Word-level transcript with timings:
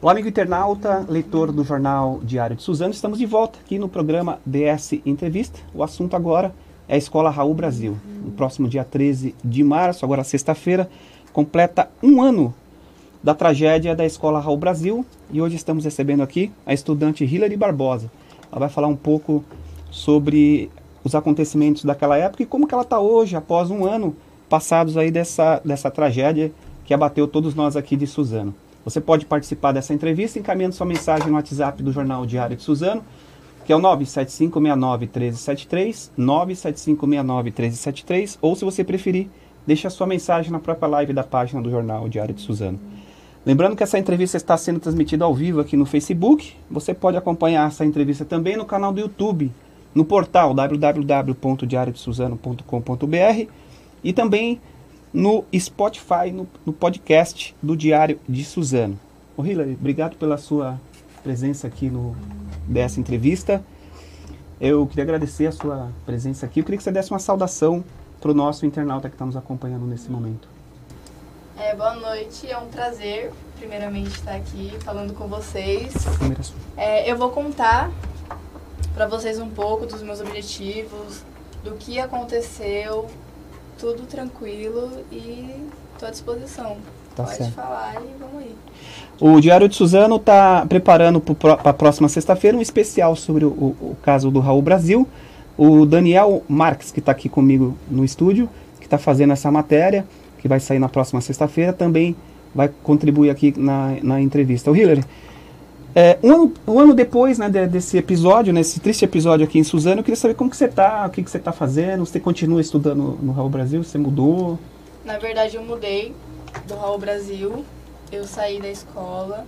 Olá, 0.00 0.12
amigo 0.12 0.28
internauta, 0.28 1.04
leitor 1.08 1.50
do 1.50 1.64
jornal 1.64 2.20
Diário 2.22 2.54
de 2.54 2.62
Suzano. 2.62 2.94
Estamos 2.94 3.18
de 3.18 3.26
volta 3.26 3.58
aqui 3.58 3.80
no 3.80 3.88
programa 3.88 4.38
DS 4.46 4.92
Entrevista. 5.04 5.58
O 5.74 5.82
assunto 5.82 6.14
agora 6.14 6.54
é 6.86 6.94
a 6.94 6.96
Escola 6.96 7.30
Raul 7.30 7.52
Brasil. 7.52 7.96
No 8.24 8.30
próximo 8.30 8.68
dia 8.68 8.84
13 8.84 9.34
de 9.44 9.64
março, 9.64 10.04
agora 10.04 10.22
sexta-feira, 10.22 10.88
completa 11.32 11.90
um 12.00 12.22
ano 12.22 12.54
da 13.20 13.34
tragédia 13.34 13.96
da 13.96 14.06
Escola 14.06 14.38
Raul 14.38 14.56
Brasil. 14.56 15.04
E 15.32 15.42
hoje 15.42 15.56
estamos 15.56 15.84
recebendo 15.84 16.22
aqui 16.22 16.52
a 16.64 16.72
estudante 16.72 17.24
Hilary 17.24 17.56
Barbosa. 17.56 18.08
Ela 18.52 18.60
vai 18.60 18.68
falar 18.68 18.86
um 18.86 18.96
pouco 18.96 19.44
sobre 19.90 20.70
os 21.02 21.16
acontecimentos 21.16 21.84
daquela 21.84 22.16
época 22.16 22.44
e 22.44 22.46
como 22.46 22.68
que 22.68 22.74
ela 22.74 22.84
está 22.84 23.00
hoje, 23.00 23.34
após 23.34 23.68
um 23.68 23.84
ano 23.84 24.14
passados 24.48 24.96
aí 24.96 25.10
dessa, 25.10 25.60
dessa 25.64 25.90
tragédia 25.90 26.52
que 26.84 26.94
abateu 26.94 27.26
todos 27.26 27.56
nós 27.56 27.74
aqui 27.74 27.96
de 27.96 28.06
Suzano. 28.06 28.54
Você 28.88 29.00
pode 29.02 29.26
participar 29.26 29.72
dessa 29.72 29.92
entrevista 29.92 30.38
encaminhando 30.38 30.74
sua 30.74 30.86
mensagem 30.86 31.28
no 31.28 31.34
WhatsApp 31.34 31.82
do 31.82 31.92
Jornal 31.92 32.24
Diário 32.24 32.56
de 32.56 32.62
Suzano, 32.62 33.04
que 33.66 33.72
é 33.72 33.76
o 33.76 33.80
975691373, 33.80 36.08
975691373, 36.18 38.38
ou 38.40 38.56
se 38.56 38.64
você 38.64 38.82
preferir, 38.82 39.28
deixe 39.66 39.86
a 39.86 39.90
sua 39.90 40.06
mensagem 40.06 40.50
na 40.50 40.58
própria 40.58 40.88
live 40.88 41.12
da 41.12 41.22
página 41.22 41.60
do 41.60 41.70
Jornal 41.70 42.08
Diário 42.08 42.34
de 42.34 42.40
Suzano. 42.40 42.80
Lembrando 43.44 43.76
que 43.76 43.82
essa 43.82 43.98
entrevista 43.98 44.38
está 44.38 44.56
sendo 44.56 44.80
transmitida 44.80 45.26
ao 45.26 45.34
vivo 45.34 45.60
aqui 45.60 45.76
no 45.76 45.84
Facebook. 45.84 46.54
Você 46.70 46.94
pode 46.94 47.18
acompanhar 47.18 47.68
essa 47.68 47.84
entrevista 47.84 48.24
também 48.24 48.56
no 48.56 48.64
canal 48.64 48.90
do 48.90 49.00
YouTube, 49.00 49.52
no 49.94 50.02
portal 50.02 50.54
www.diariodesuzano.com.br 50.54 53.48
e 54.02 54.14
também 54.14 54.58
no 55.12 55.44
Spotify, 55.54 56.30
no, 56.32 56.46
no 56.64 56.72
podcast 56.72 57.54
do 57.62 57.76
Diário 57.76 58.20
de 58.28 58.44
Suzano. 58.44 58.98
Ô 59.36 59.44
Hilary, 59.44 59.76
obrigado 59.78 60.16
pela 60.16 60.36
sua 60.36 60.80
presença 61.22 61.66
aqui 61.66 61.88
no, 61.88 62.16
dessa 62.66 63.00
entrevista. 63.00 63.62
Eu 64.60 64.86
queria 64.86 65.04
agradecer 65.04 65.46
a 65.46 65.52
sua 65.52 65.90
presença 66.04 66.44
aqui. 66.44 66.60
Eu 66.60 66.64
queria 66.64 66.78
que 66.78 66.82
você 66.82 66.90
desse 66.90 67.10
uma 67.10 67.20
saudação 67.20 67.84
para 68.20 68.30
o 68.30 68.34
nosso 68.34 68.66
internauta 68.66 69.08
que 69.08 69.14
está 69.14 69.24
nos 69.24 69.36
acompanhando 69.36 69.86
nesse 69.86 70.10
momento. 70.10 70.48
É, 71.56 71.74
boa 71.74 71.94
noite, 71.94 72.50
é 72.50 72.56
um 72.58 72.68
prazer, 72.68 73.32
primeiramente, 73.56 74.10
estar 74.10 74.34
aqui 74.34 74.72
falando 74.80 75.14
com 75.14 75.26
vocês. 75.26 75.92
É, 76.76 77.10
eu 77.10 77.16
vou 77.16 77.30
contar 77.30 77.90
para 78.94 79.06
vocês 79.06 79.38
um 79.38 79.48
pouco 79.48 79.86
dos 79.86 80.02
meus 80.02 80.20
objetivos, 80.20 81.22
do 81.62 81.72
que 81.72 81.98
aconteceu 81.98 83.08
tudo 83.78 84.02
tranquilo 84.02 84.90
e 85.10 85.54
estou 85.94 86.08
à 86.08 86.10
disposição. 86.10 86.76
Tá 87.14 87.24
Pode 87.24 87.36
certo. 87.36 87.52
falar 87.52 87.94
e 87.96 88.20
vamos 88.20 88.42
aí. 88.42 88.54
O 89.20 89.40
Diário 89.40 89.68
de 89.68 89.74
Suzano 89.74 90.16
está 90.16 90.66
preparando 90.66 91.20
para 91.20 91.54
a 91.54 91.72
próxima 91.72 92.08
sexta-feira 92.08 92.56
um 92.56 92.60
especial 92.60 93.16
sobre 93.16 93.44
o, 93.44 93.48
o, 93.48 93.96
caso 94.02 94.30
do 94.30 94.40
Raul 94.40 94.62
Brasil. 94.62 95.08
O 95.56 95.84
Daniel 95.84 96.42
Marques, 96.48 96.92
que 96.92 97.00
está 97.00 97.10
aqui 97.10 97.28
comigo 97.28 97.76
no 97.90 98.04
estúdio, 98.04 98.48
que 98.78 98.86
está 98.86 98.98
fazendo 98.98 99.32
essa 99.32 99.50
matéria, 99.50 100.04
que 100.38 100.46
vai 100.46 100.60
sair 100.60 100.78
na 100.78 100.88
próxima 100.88 101.20
sexta-feira, 101.20 101.72
também 101.72 102.14
vai 102.54 102.70
contribuir 102.82 103.30
aqui 103.30 103.52
na, 103.56 103.96
na 104.02 104.20
entrevista. 104.20 104.70
O 104.70 104.76
Hillary, 104.76 105.02
é, 105.94 106.18
um, 106.22 106.32
ano, 106.32 106.54
um 106.66 106.78
ano 106.78 106.94
depois 106.94 107.38
né, 107.38 107.48
desse 107.48 107.96
episódio, 107.96 108.52
nesse 108.52 108.78
triste 108.80 109.04
episódio 109.04 109.46
aqui 109.46 109.58
em 109.58 109.64
Suzano, 109.64 110.00
eu 110.00 110.04
queria 110.04 110.16
saber 110.16 110.34
como 110.34 110.50
que 110.50 110.56
você 110.56 110.66
está, 110.66 111.06
o 111.06 111.10
que, 111.10 111.22
que 111.22 111.30
você 111.30 111.38
está 111.38 111.52
fazendo, 111.52 112.04
você 112.04 112.20
continua 112.20 112.60
estudando 112.60 113.18
no 113.22 113.32
Raul 113.32 113.48
Brasil, 113.48 113.82
você 113.82 113.98
mudou? 113.98 114.58
Na 115.04 115.18
verdade 115.18 115.56
eu 115.56 115.62
mudei 115.62 116.14
do 116.66 116.74
Raul 116.74 116.98
Brasil, 116.98 117.64
eu 118.12 118.24
saí 118.24 118.60
da 118.60 118.68
escola 118.68 119.46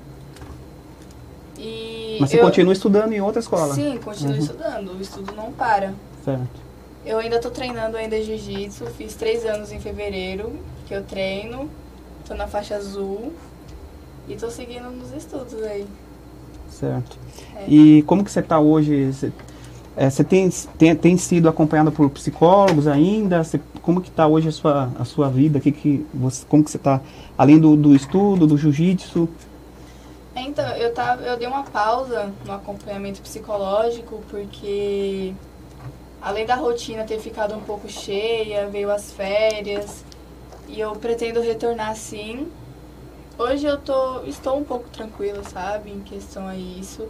e... 1.58 2.16
Mas 2.20 2.30
você 2.30 2.38
eu, 2.38 2.44
continua 2.44 2.72
estudando 2.72 3.12
em 3.12 3.20
outra 3.20 3.40
escola? 3.40 3.74
Sim, 3.74 3.98
continuo 4.02 4.32
uhum. 4.32 4.38
estudando, 4.38 4.92
o 4.92 5.00
estudo 5.00 5.32
não 5.34 5.52
para. 5.52 5.92
Certo. 6.24 6.70
Eu 7.04 7.18
ainda 7.18 7.36
estou 7.36 7.50
treinando 7.50 7.96
ainda 7.96 8.20
jiu-jitsu, 8.20 8.86
fiz 8.96 9.14
três 9.14 9.44
anos 9.44 9.72
em 9.72 9.80
fevereiro 9.80 10.52
que 10.86 10.94
eu 10.94 11.02
treino, 11.02 11.70
estou 12.22 12.36
na 12.36 12.46
faixa 12.46 12.76
azul 12.76 13.32
e 14.26 14.34
estou 14.34 14.50
seguindo 14.50 14.90
nos 14.90 15.12
estudos 15.12 15.62
aí. 15.62 15.86
Certo. 16.80 17.18
É. 17.56 17.64
E 17.68 18.02
como 18.02 18.24
que 18.24 18.32
você 18.32 18.40
está 18.40 18.58
hoje? 18.58 19.12
Você, 19.12 19.32
é, 19.94 20.08
você 20.08 20.24
tem, 20.24 20.48
tem, 20.78 20.96
tem 20.96 21.16
sido 21.18 21.46
acompanhada 21.46 21.90
por 21.90 22.08
psicólogos 22.08 22.88
ainda? 22.88 23.44
Você, 23.44 23.60
como 23.82 24.00
que 24.00 24.08
está 24.08 24.26
hoje 24.26 24.48
a 24.48 24.52
sua, 24.52 24.90
a 24.98 25.04
sua 25.04 25.28
vida? 25.28 25.60
Que 25.60 25.70
que 25.70 26.06
você, 26.14 26.44
como 26.48 26.64
que 26.64 26.70
você 26.70 26.78
está, 26.78 27.02
além 27.36 27.58
do, 27.58 27.76
do 27.76 27.94
estudo, 27.94 28.46
do 28.46 28.56
jiu-jitsu? 28.56 29.28
Então, 30.34 30.66
eu, 30.76 30.94
tava, 30.94 31.22
eu 31.22 31.36
dei 31.36 31.46
uma 31.46 31.64
pausa 31.64 32.32
no 32.46 32.52
acompanhamento 32.52 33.20
psicológico 33.20 34.22
porque 34.30 35.34
além 36.22 36.46
da 36.46 36.54
rotina 36.54 37.04
ter 37.04 37.18
ficado 37.18 37.54
um 37.54 37.60
pouco 37.60 37.88
cheia, 37.90 38.68
veio 38.68 38.90
as 38.90 39.12
férias 39.12 40.02
e 40.66 40.80
eu 40.80 40.92
pretendo 40.92 41.42
retornar 41.42 41.94
sim 41.94 42.46
Hoje 43.40 43.66
eu 43.66 43.78
tô, 43.78 44.22
estou 44.26 44.58
um 44.58 44.62
pouco 44.62 44.90
tranquila, 44.90 45.42
sabe, 45.44 45.90
em 45.90 46.00
questão 46.00 46.46
a 46.46 46.54
isso. 46.54 47.08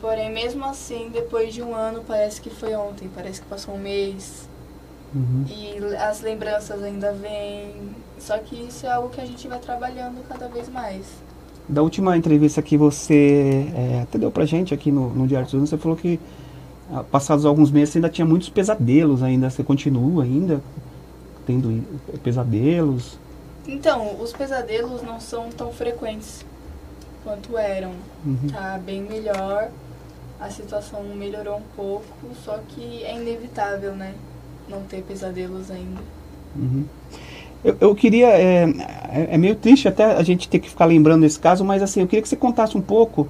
Porém, 0.00 0.32
mesmo 0.32 0.64
assim, 0.64 1.10
depois 1.12 1.52
de 1.52 1.62
um 1.62 1.74
ano, 1.74 2.02
parece 2.08 2.40
que 2.40 2.48
foi 2.48 2.74
ontem, 2.74 3.06
parece 3.14 3.42
que 3.42 3.46
passou 3.46 3.74
um 3.74 3.78
mês. 3.78 4.48
Uhum. 5.14 5.44
E 5.46 5.94
as 5.96 6.22
lembranças 6.22 6.82
ainda 6.82 7.12
vêm. 7.12 7.90
Só 8.18 8.38
que 8.38 8.56
isso 8.62 8.86
é 8.86 8.92
algo 8.92 9.10
que 9.10 9.20
a 9.20 9.26
gente 9.26 9.46
vai 9.46 9.58
trabalhando 9.58 10.26
cada 10.26 10.48
vez 10.48 10.70
mais. 10.70 11.04
Da 11.68 11.82
última 11.82 12.16
entrevista 12.16 12.62
que 12.62 12.78
você 12.78 13.70
é, 13.76 14.00
até 14.04 14.16
deu 14.16 14.30
pra 14.30 14.46
gente 14.46 14.72
aqui 14.72 14.90
no, 14.90 15.10
no 15.10 15.26
Diário 15.26 15.46
de 15.46 15.54
você 15.54 15.76
falou 15.76 15.98
que 15.98 16.18
ah, 16.90 17.04
passados 17.04 17.44
alguns 17.44 17.70
meses 17.70 17.90
você 17.90 17.98
ainda 17.98 18.08
tinha 18.08 18.26
muitos 18.26 18.48
pesadelos 18.48 19.22
ainda. 19.22 19.50
Você 19.50 19.62
continua 19.62 20.24
ainda 20.24 20.62
tendo 21.46 21.84
pesadelos? 22.22 23.18
Então, 23.70 24.16
os 24.20 24.32
pesadelos 24.32 25.00
não 25.00 25.20
são 25.20 25.48
tão 25.50 25.72
frequentes 25.72 26.44
quanto 27.22 27.56
eram. 27.56 27.92
Uhum. 28.26 28.48
Tá 28.52 28.80
bem 28.84 29.00
melhor, 29.00 29.70
a 30.40 30.50
situação 30.50 31.04
melhorou 31.14 31.58
um 31.58 31.76
pouco, 31.76 32.04
só 32.44 32.58
que 32.68 33.04
é 33.04 33.14
inevitável, 33.14 33.94
né? 33.94 34.14
Não 34.68 34.82
ter 34.82 35.02
pesadelos 35.02 35.70
ainda. 35.70 36.00
Uhum. 36.56 36.84
Eu, 37.62 37.76
eu, 37.80 37.94
queria. 37.94 38.28
É, 38.28 38.64
é, 38.64 39.28
é, 39.30 39.38
meio 39.38 39.54
triste 39.54 39.86
até 39.86 40.16
a 40.16 40.22
gente 40.24 40.48
ter 40.48 40.58
que 40.58 40.68
ficar 40.68 40.86
lembrando 40.86 41.20
desse 41.20 41.38
caso, 41.38 41.64
mas 41.64 41.80
assim, 41.80 42.00
eu 42.00 42.08
queria 42.08 42.22
que 42.22 42.28
você 42.28 42.36
contasse 42.36 42.76
um 42.76 42.80
pouco. 42.80 43.28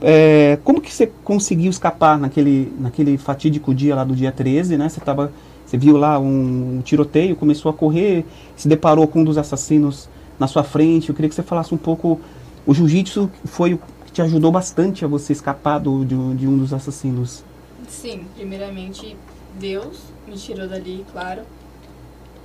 É, 0.00 0.58
como 0.64 0.80
que 0.80 0.92
você 0.92 1.10
conseguiu 1.24 1.70
escapar 1.70 2.18
naquele, 2.18 2.72
naquele 2.78 3.18
fatídico 3.18 3.74
dia 3.74 3.94
lá 3.94 4.04
do 4.04 4.16
dia 4.16 4.32
13, 4.32 4.76
né? 4.76 4.88
Você 4.88 4.98
estava 4.98 5.32
você 5.68 5.76
viu 5.76 5.98
lá 5.98 6.18
um, 6.18 6.78
um 6.78 6.80
tiroteio, 6.80 7.36
começou 7.36 7.70
a 7.70 7.74
correr, 7.74 8.24
se 8.56 8.66
deparou 8.66 9.06
com 9.06 9.20
um 9.20 9.24
dos 9.24 9.36
assassinos 9.36 10.08
na 10.38 10.46
sua 10.46 10.64
frente. 10.64 11.10
Eu 11.10 11.14
queria 11.14 11.28
que 11.28 11.34
você 11.34 11.42
falasse 11.42 11.74
um 11.74 11.78
pouco. 11.78 12.18
O 12.66 12.72
jiu-jitsu 12.72 13.30
foi 13.44 13.74
o 13.74 13.80
que 14.06 14.12
te 14.12 14.22
ajudou 14.22 14.50
bastante 14.50 15.04
a 15.04 15.08
você 15.08 15.30
escapar 15.30 15.78
do, 15.78 16.06
de, 16.06 16.14
de 16.36 16.48
um 16.48 16.56
dos 16.56 16.72
assassinos. 16.72 17.44
Sim, 17.86 18.24
primeiramente 18.34 19.14
Deus 19.60 20.00
me 20.26 20.36
tirou 20.36 20.66
dali, 20.66 21.04
claro. 21.12 21.42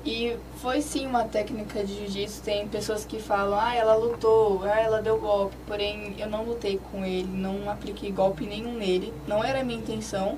E 0.05 0.35
foi 0.57 0.81
sim 0.81 1.07
uma 1.07 1.23
técnica 1.23 1.81
de 1.81 1.99
jiu-jitsu. 1.99 2.41
Tem 2.43 2.67
pessoas 2.67 3.05
que 3.05 3.21
falam, 3.21 3.57
ah, 3.57 3.73
ela 3.73 3.95
lutou, 3.95 4.63
ah, 4.65 4.81
ela 4.81 5.01
deu 5.01 5.17
golpe. 5.17 5.55
Porém, 5.65 6.13
eu 6.19 6.29
não 6.29 6.43
lutei 6.43 6.77
com 6.91 7.05
ele, 7.05 7.29
não 7.31 7.69
apliquei 7.69 8.11
golpe 8.11 8.45
nenhum 8.45 8.73
nele. 8.73 9.13
Não 9.25 9.41
era 9.41 9.61
a 9.61 9.63
minha 9.63 9.79
intenção. 9.79 10.37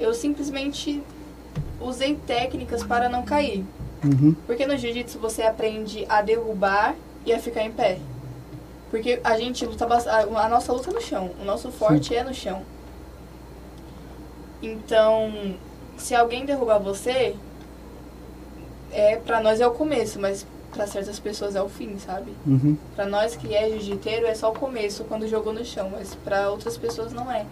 Eu 0.00 0.12
simplesmente 0.12 1.00
usei 1.80 2.14
técnicas 2.26 2.82
para 2.82 3.08
não 3.08 3.22
cair. 3.22 3.64
Uhum. 4.04 4.34
Porque 4.46 4.66
no 4.66 4.76
jiu-jitsu 4.76 5.18
você 5.18 5.42
aprende 5.42 6.04
a 6.08 6.20
derrubar 6.22 6.94
e 7.24 7.32
a 7.32 7.38
ficar 7.38 7.62
em 7.62 7.72
pé. 7.72 7.98
Porque 8.90 9.20
a 9.24 9.36
gente 9.38 9.64
luta 9.66 9.86
bastante. 9.86 10.28
A 10.36 10.48
nossa 10.48 10.72
luta 10.72 10.90
é 10.90 10.94
no 10.94 11.00
chão. 11.00 11.30
O 11.40 11.44
nosso 11.44 11.70
forte 11.72 12.08
Sim. 12.08 12.16
é 12.16 12.24
no 12.24 12.34
chão. 12.34 12.62
Então, 14.62 15.56
se 15.96 16.14
alguém 16.14 16.44
derrubar 16.44 16.78
você, 16.78 17.34
é 18.92 19.16
para 19.16 19.40
nós 19.40 19.60
é 19.60 19.66
o 19.66 19.72
começo, 19.72 20.20
mas 20.20 20.46
para 20.72 20.86
certas 20.86 21.18
pessoas 21.18 21.54
é 21.54 21.62
o 21.62 21.68
fim, 21.68 21.98
sabe? 21.98 22.32
Uhum. 22.46 22.76
Para 22.94 23.06
nós 23.06 23.36
que 23.36 23.54
é 23.54 23.68
jiu-jiteiro 23.70 24.26
é 24.26 24.34
só 24.34 24.50
o 24.50 24.54
começo 24.54 25.04
quando 25.04 25.28
jogou 25.28 25.52
no 25.52 25.64
chão, 25.64 25.90
mas 25.90 26.14
para 26.14 26.50
outras 26.50 26.76
pessoas 26.76 27.12
não 27.12 27.30
é. 27.30 27.46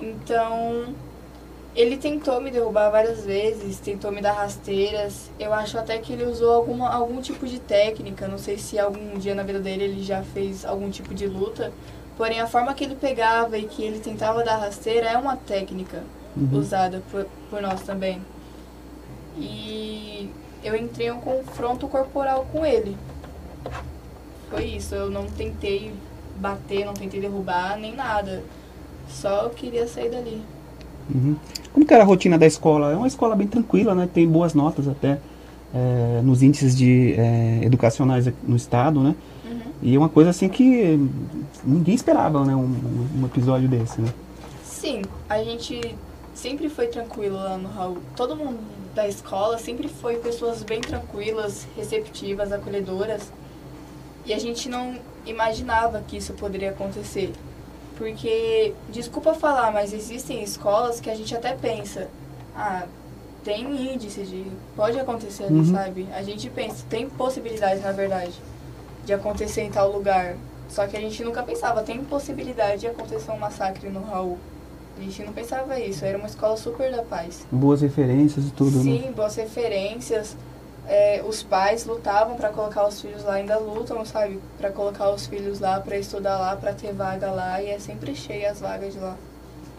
Então, 0.00 0.94
ele 1.76 1.98
tentou 1.98 2.40
me 2.40 2.50
derrubar 2.50 2.90
várias 2.90 3.26
vezes, 3.26 3.78
tentou 3.78 4.10
me 4.10 4.22
dar 4.22 4.32
rasteiras. 4.32 5.30
Eu 5.38 5.52
acho 5.52 5.78
até 5.78 5.98
que 5.98 6.14
ele 6.14 6.24
usou 6.24 6.54
alguma, 6.54 6.88
algum 6.88 7.20
tipo 7.20 7.46
de 7.46 7.60
técnica. 7.60 8.26
Não 8.26 8.38
sei 8.38 8.56
se 8.56 8.78
algum 8.78 9.18
dia 9.18 9.34
na 9.34 9.42
vida 9.42 9.60
dele 9.60 9.84
ele 9.84 10.02
já 10.02 10.22
fez 10.22 10.64
algum 10.64 10.90
tipo 10.90 11.14
de 11.14 11.26
luta. 11.26 11.70
Porém, 12.16 12.40
a 12.40 12.46
forma 12.46 12.72
que 12.72 12.82
ele 12.82 12.94
pegava 12.94 13.58
e 13.58 13.64
que 13.64 13.84
ele 13.84 14.00
tentava 14.00 14.42
dar 14.42 14.56
rasteira 14.56 15.06
é 15.06 15.18
uma 15.18 15.36
técnica 15.36 16.02
uhum. 16.34 16.58
usada 16.58 17.02
por, 17.10 17.26
por 17.50 17.60
nós 17.60 17.82
também. 17.82 18.22
E 19.36 20.30
eu 20.64 20.74
entrei 20.74 21.08
em 21.08 21.10
um 21.10 21.20
confronto 21.20 21.86
corporal 21.88 22.46
com 22.50 22.64
ele. 22.64 22.96
foi 24.48 24.64
isso. 24.64 24.94
Eu 24.94 25.10
não 25.10 25.26
tentei 25.26 25.92
bater, 26.36 26.86
não 26.86 26.94
tentei 26.94 27.20
derrubar, 27.20 27.76
nem 27.78 27.94
nada. 27.94 28.42
Só 29.10 29.50
queria 29.50 29.86
sair 29.86 30.10
dali. 30.10 30.55
Uhum. 31.12 31.36
Como 31.72 31.86
que 31.86 31.94
era 31.94 32.02
a 32.02 32.06
rotina 32.06 32.38
da 32.38 32.46
escola? 32.46 32.92
É 32.92 32.96
uma 32.96 33.06
escola 33.06 33.36
bem 33.36 33.46
tranquila, 33.46 33.94
né? 33.94 34.08
Tem 34.12 34.26
boas 34.26 34.54
notas 34.54 34.88
até 34.88 35.18
é, 35.74 36.20
nos 36.22 36.42
índices 36.42 36.76
de 36.76 37.14
é, 37.18 37.60
educacionais 37.62 38.28
no 38.42 38.56
estado, 38.56 39.00
né? 39.00 39.14
Uhum. 39.44 39.60
E 39.82 39.94
é 39.94 39.98
uma 39.98 40.08
coisa 40.08 40.30
assim 40.30 40.48
que 40.48 40.98
ninguém 41.64 41.94
esperava, 41.94 42.44
né? 42.44 42.54
Um, 42.54 42.74
um, 43.20 43.26
episódio 43.26 43.68
desse, 43.68 44.00
né? 44.00 44.12
Sim, 44.64 45.02
a 45.28 45.42
gente 45.42 45.94
sempre 46.34 46.68
foi 46.68 46.86
tranquilo 46.88 47.36
lá 47.36 47.56
no 47.56 47.68
Raul. 47.68 47.98
Todo 48.16 48.36
mundo 48.36 48.58
da 48.94 49.06
escola 49.06 49.58
sempre 49.58 49.88
foi 49.88 50.16
pessoas 50.16 50.62
bem 50.62 50.80
tranquilas, 50.80 51.66
receptivas, 51.76 52.52
acolhedoras. 52.52 53.32
E 54.24 54.32
a 54.32 54.38
gente 54.38 54.68
não 54.68 54.96
imaginava 55.26 56.02
que 56.06 56.16
isso 56.16 56.32
poderia 56.32 56.70
acontecer. 56.70 57.32
Porque, 57.96 58.74
desculpa 58.90 59.32
falar, 59.34 59.72
mas 59.72 59.92
existem 59.92 60.42
escolas 60.42 61.00
que 61.00 61.08
a 61.08 61.14
gente 61.14 61.34
até 61.34 61.54
pensa, 61.54 62.08
ah, 62.54 62.86
tem 63.42 63.94
índice 63.94 64.22
de. 64.22 64.44
pode 64.74 64.98
acontecer 64.98 65.44
uhum. 65.44 65.64
sabe? 65.64 66.06
A 66.12 66.22
gente 66.22 66.50
pensa, 66.50 66.84
tem 66.90 67.08
possibilidade, 67.08 67.80
na 67.80 67.92
verdade, 67.92 68.34
de 69.04 69.12
acontecer 69.12 69.62
em 69.62 69.70
tal 69.70 69.90
lugar. 69.92 70.36
Só 70.68 70.86
que 70.86 70.96
a 70.96 71.00
gente 71.00 71.22
nunca 71.22 71.42
pensava, 71.42 71.82
tem 71.82 72.02
possibilidade 72.04 72.80
de 72.80 72.86
acontecer 72.88 73.30
um 73.30 73.38
massacre 73.38 73.88
no 73.88 74.02
Raul. 74.02 74.36
A 74.98 75.00
gente 75.00 75.22
não 75.22 75.32
pensava 75.32 75.78
isso, 75.78 76.04
era 76.04 76.18
uma 76.18 76.26
escola 76.26 76.56
super 76.56 76.90
da 76.90 77.02
paz. 77.02 77.46
Boas 77.52 77.82
referências 77.82 78.46
e 78.46 78.50
tudo, 78.50 78.82
Sim, 78.82 78.98
né? 78.98 79.06
Sim, 79.06 79.12
boas 79.12 79.36
referências. 79.36 80.36
É, 80.88 81.22
os 81.26 81.42
pais 81.42 81.84
lutavam 81.84 82.36
para 82.36 82.50
colocar 82.50 82.86
os 82.86 83.00
filhos 83.00 83.24
lá, 83.24 83.34
ainda 83.34 83.58
lutam, 83.58 84.04
sabe? 84.04 84.38
Para 84.56 84.70
colocar 84.70 85.10
os 85.10 85.26
filhos 85.26 85.58
lá, 85.58 85.80
para 85.80 85.98
estudar 85.98 86.38
lá, 86.38 86.54
para 86.54 86.72
ter 86.72 86.92
vaga 86.92 87.30
lá, 87.30 87.60
e 87.60 87.70
é 87.70 87.78
sempre 87.78 88.14
cheia 88.14 88.52
as 88.52 88.60
vagas 88.60 88.94
de 88.94 89.00
lá. 89.00 89.16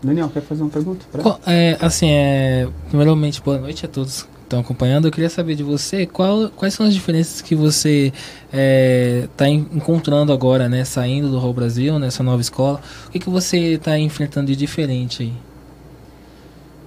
Daniel, 0.04 0.30
quer 0.30 0.42
fazer 0.42 0.62
uma 0.62 0.70
pergunta? 0.70 1.06
Qual, 1.22 1.40
é, 1.48 1.78
assim, 1.82 2.10
é, 2.12 2.68
primeiramente, 2.90 3.42
boa 3.42 3.58
noite 3.58 3.86
a 3.86 3.90
todos 3.90 4.24
que 4.24 4.30
estão 4.44 4.60
acompanhando. 4.60 5.08
Eu 5.08 5.12
queria 5.12 5.30
saber 5.30 5.56
de 5.56 5.64
você 5.64 6.06
qual, 6.06 6.50
quais 6.50 6.74
são 6.74 6.86
as 6.86 6.94
diferenças 6.94 7.42
que 7.42 7.56
você 7.56 8.14
está 8.46 8.54
é, 8.54 9.28
tá 9.36 9.50
encontrando 9.50 10.32
agora, 10.32 10.70
né? 10.70 10.86
Saindo 10.86 11.30
do 11.30 11.40
Hall 11.40 11.54
Brasil, 11.54 11.98
nessa 12.00 12.22
nova 12.22 12.42
escola. 12.42 12.82
O 13.08 13.12
que, 13.12 13.20
que 13.20 13.30
você 13.30 13.58
está 13.74 13.98
enfrentando 13.98 14.48
de 14.48 14.56
diferente 14.56 15.24
aí? 15.24 15.34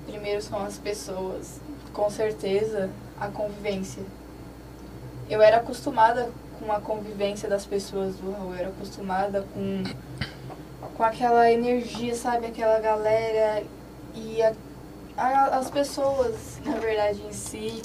Primeiro 0.06 0.40
são 0.42 0.62
as 0.62 0.78
pessoas. 0.78 1.60
Com 1.92 2.08
certeza, 2.08 2.88
a 3.20 3.28
convivência. 3.28 4.02
Eu 5.28 5.40
era 5.40 5.58
acostumada 5.58 6.30
com 6.58 6.72
a 6.72 6.80
convivência 6.80 7.48
das 7.48 7.64
pessoas 7.66 8.16
do 8.16 8.32
Hall. 8.32 8.52
Eu 8.52 8.54
era 8.54 8.68
acostumada 8.68 9.44
com 9.54 9.84
com 11.00 11.04
aquela 11.04 11.50
energia, 11.50 12.14
sabe? 12.14 12.46
Aquela 12.46 12.78
galera 12.78 13.64
e 14.14 14.42
a, 14.42 14.54
a, 15.16 15.58
as 15.58 15.70
pessoas, 15.70 16.60
na 16.62 16.76
verdade, 16.76 17.22
em 17.22 17.32
si, 17.32 17.80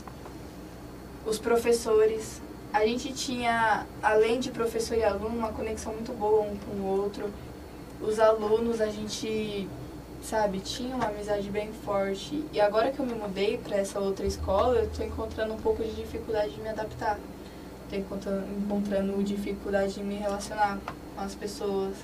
os 1.25 1.39
professores. 1.39 2.41
A 2.73 2.85
gente 2.85 3.13
tinha, 3.13 3.85
além 4.03 4.41
de 4.41 4.51
professor 4.51 4.97
e 4.97 5.03
aluno, 5.03 5.37
uma 5.37 5.53
conexão 5.53 5.93
muito 5.93 6.11
boa 6.11 6.41
um 6.41 6.57
com 6.57 6.71
o 6.71 6.85
outro. 6.85 7.33
Os 8.01 8.19
alunos, 8.19 8.81
a 8.81 8.87
gente, 8.87 9.65
sabe, 10.25 10.59
tinha 10.59 10.95
uma 10.95 11.07
amizade 11.07 11.49
bem 11.49 11.71
forte. 11.71 12.43
E 12.51 12.59
agora 12.59 12.91
que 12.91 12.99
eu 12.99 13.05
me 13.05 13.13
mudei 13.13 13.57
para 13.57 13.77
essa 13.77 13.99
outra 13.99 14.25
escola, 14.25 14.75
eu 14.75 14.85
estou 14.85 15.05
encontrando 15.05 15.53
um 15.53 15.57
pouco 15.57 15.83
de 15.83 15.91
dificuldade 15.95 16.51
de 16.51 16.61
me 16.61 16.69
adaptar. 16.69 17.19
Estou 17.83 17.99
encontrando, 17.99 18.47
encontrando 18.57 19.23
dificuldade 19.23 19.93
de 19.93 20.03
me 20.03 20.15
relacionar 20.15 20.79
com 21.15 21.21
as 21.21 21.35
pessoas 21.35 21.95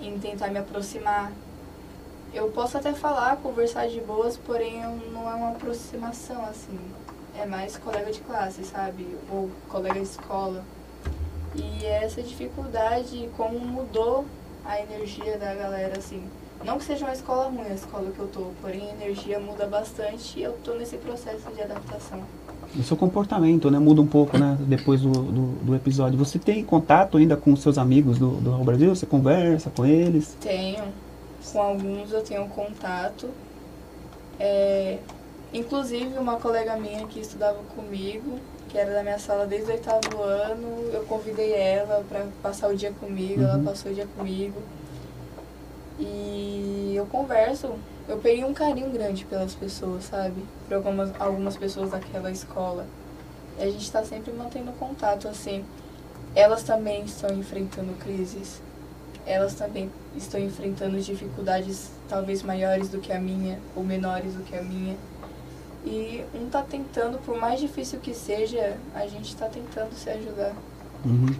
em 0.00 0.18
tentar 0.18 0.48
me 0.48 0.58
aproximar. 0.58 1.30
Eu 2.32 2.50
posso 2.50 2.78
até 2.78 2.94
falar, 2.94 3.36
conversar 3.36 3.88
de 3.88 4.00
boas, 4.00 4.36
porém 4.38 4.82
não 5.12 5.30
é 5.30 5.34
uma 5.34 5.50
aproximação 5.50 6.44
assim. 6.46 6.78
É 7.38 7.44
mais 7.44 7.76
colega 7.76 8.10
de 8.10 8.20
classe, 8.20 8.64
sabe? 8.64 9.06
Ou 9.30 9.50
colega 9.68 10.00
de 10.00 10.06
escola. 10.06 10.64
E 11.54 11.84
essa 11.84 12.22
dificuldade, 12.22 13.28
como 13.36 13.58
mudou 13.60 14.24
a 14.64 14.80
energia 14.80 15.36
da 15.38 15.54
galera, 15.54 15.98
assim. 15.98 16.26
Não 16.64 16.78
que 16.78 16.84
seja 16.84 17.04
uma 17.04 17.12
escola 17.12 17.50
ruim 17.50 17.68
a 17.70 17.74
escola 17.74 18.10
que 18.10 18.18
eu 18.18 18.26
tô, 18.28 18.46
porém 18.62 18.90
a 18.90 18.94
energia 18.94 19.38
muda 19.38 19.66
bastante 19.66 20.38
e 20.38 20.42
eu 20.42 20.52
tô 20.64 20.74
nesse 20.74 20.96
processo 20.96 21.50
de 21.54 21.60
adaptação. 21.60 22.22
O 22.74 22.82
seu 22.82 22.96
comportamento, 22.96 23.70
né, 23.70 23.78
muda 23.78 24.00
um 24.00 24.06
pouco, 24.06 24.38
né, 24.38 24.56
depois 24.60 25.02
do, 25.02 25.10
do, 25.10 25.46
do 25.64 25.74
episódio. 25.76 26.18
Você 26.18 26.38
tem 26.38 26.64
contato 26.64 27.18
ainda 27.18 27.36
com 27.36 27.54
seus 27.54 27.76
amigos 27.76 28.18
do, 28.18 28.30
do 28.40 28.64
Brasil? 28.64 28.94
Você 28.94 29.04
conversa 29.04 29.70
com 29.70 29.84
eles? 29.84 30.36
Tenho. 30.40 30.84
Com 31.52 31.60
alguns 31.60 32.10
eu 32.10 32.22
tenho 32.22 32.48
contato. 32.48 33.28
É, 34.40 34.98
inclusive, 35.52 36.18
uma 36.18 36.36
colega 36.36 36.76
minha 36.76 37.06
que 37.06 37.20
estudava 37.20 37.58
comigo, 37.76 38.38
que 38.70 38.78
era 38.78 38.92
da 38.92 39.02
minha 39.02 39.18
sala 39.18 39.46
desde 39.46 39.70
o 39.70 39.74
oitavo 39.74 40.22
ano, 40.22 40.90
eu 40.92 41.04
convidei 41.04 41.52
ela 41.52 42.02
para 42.08 42.26
passar 42.42 42.70
o 42.70 42.76
dia 42.76 42.90
comigo, 42.92 43.42
uhum. 43.42 43.48
ela 43.48 43.62
passou 43.62 43.92
o 43.92 43.94
dia 43.94 44.08
comigo. 44.16 44.60
E 45.98 46.94
eu 46.96 47.06
converso 47.06 47.74
eu 48.06 48.18
peguei 48.18 48.44
um 48.44 48.52
carinho 48.52 48.90
grande 48.90 49.24
pelas 49.24 49.54
pessoas, 49.54 50.04
sabe? 50.04 50.44
Por 50.68 50.74
algumas, 50.74 51.10
algumas 51.18 51.56
pessoas 51.56 51.90
daquela 51.90 52.30
escola. 52.30 52.86
E 53.58 53.62
a 53.62 53.66
gente 53.66 53.82
está 53.82 54.04
sempre 54.04 54.30
mantendo 54.30 54.72
contato, 54.72 55.26
assim. 55.26 55.64
Elas 56.34 56.62
também 56.62 57.04
estão 57.04 57.34
enfrentando 57.34 57.94
crises. 57.94 58.60
Elas 59.24 59.54
também 59.54 59.90
estão 60.14 60.38
enfrentando 60.38 61.00
dificuldades 61.00 61.92
talvez 62.06 62.42
maiores 62.42 62.90
do 62.90 63.00
que 63.00 63.10
a 63.10 63.18
minha, 63.18 63.58
ou 63.74 63.82
menores 63.82 64.34
do 64.34 64.42
que 64.42 64.54
a 64.54 64.62
minha. 64.62 64.96
E 65.82 66.22
um 66.34 66.46
está 66.46 66.60
tentando, 66.60 67.18
por 67.24 67.38
mais 67.38 67.58
difícil 67.58 68.00
que 68.00 68.12
seja, 68.12 68.76
a 68.94 69.06
gente 69.06 69.30
está 69.30 69.48
tentando 69.48 69.94
se 69.94 70.10
ajudar. 70.10 70.54
Uhum. 71.04 71.34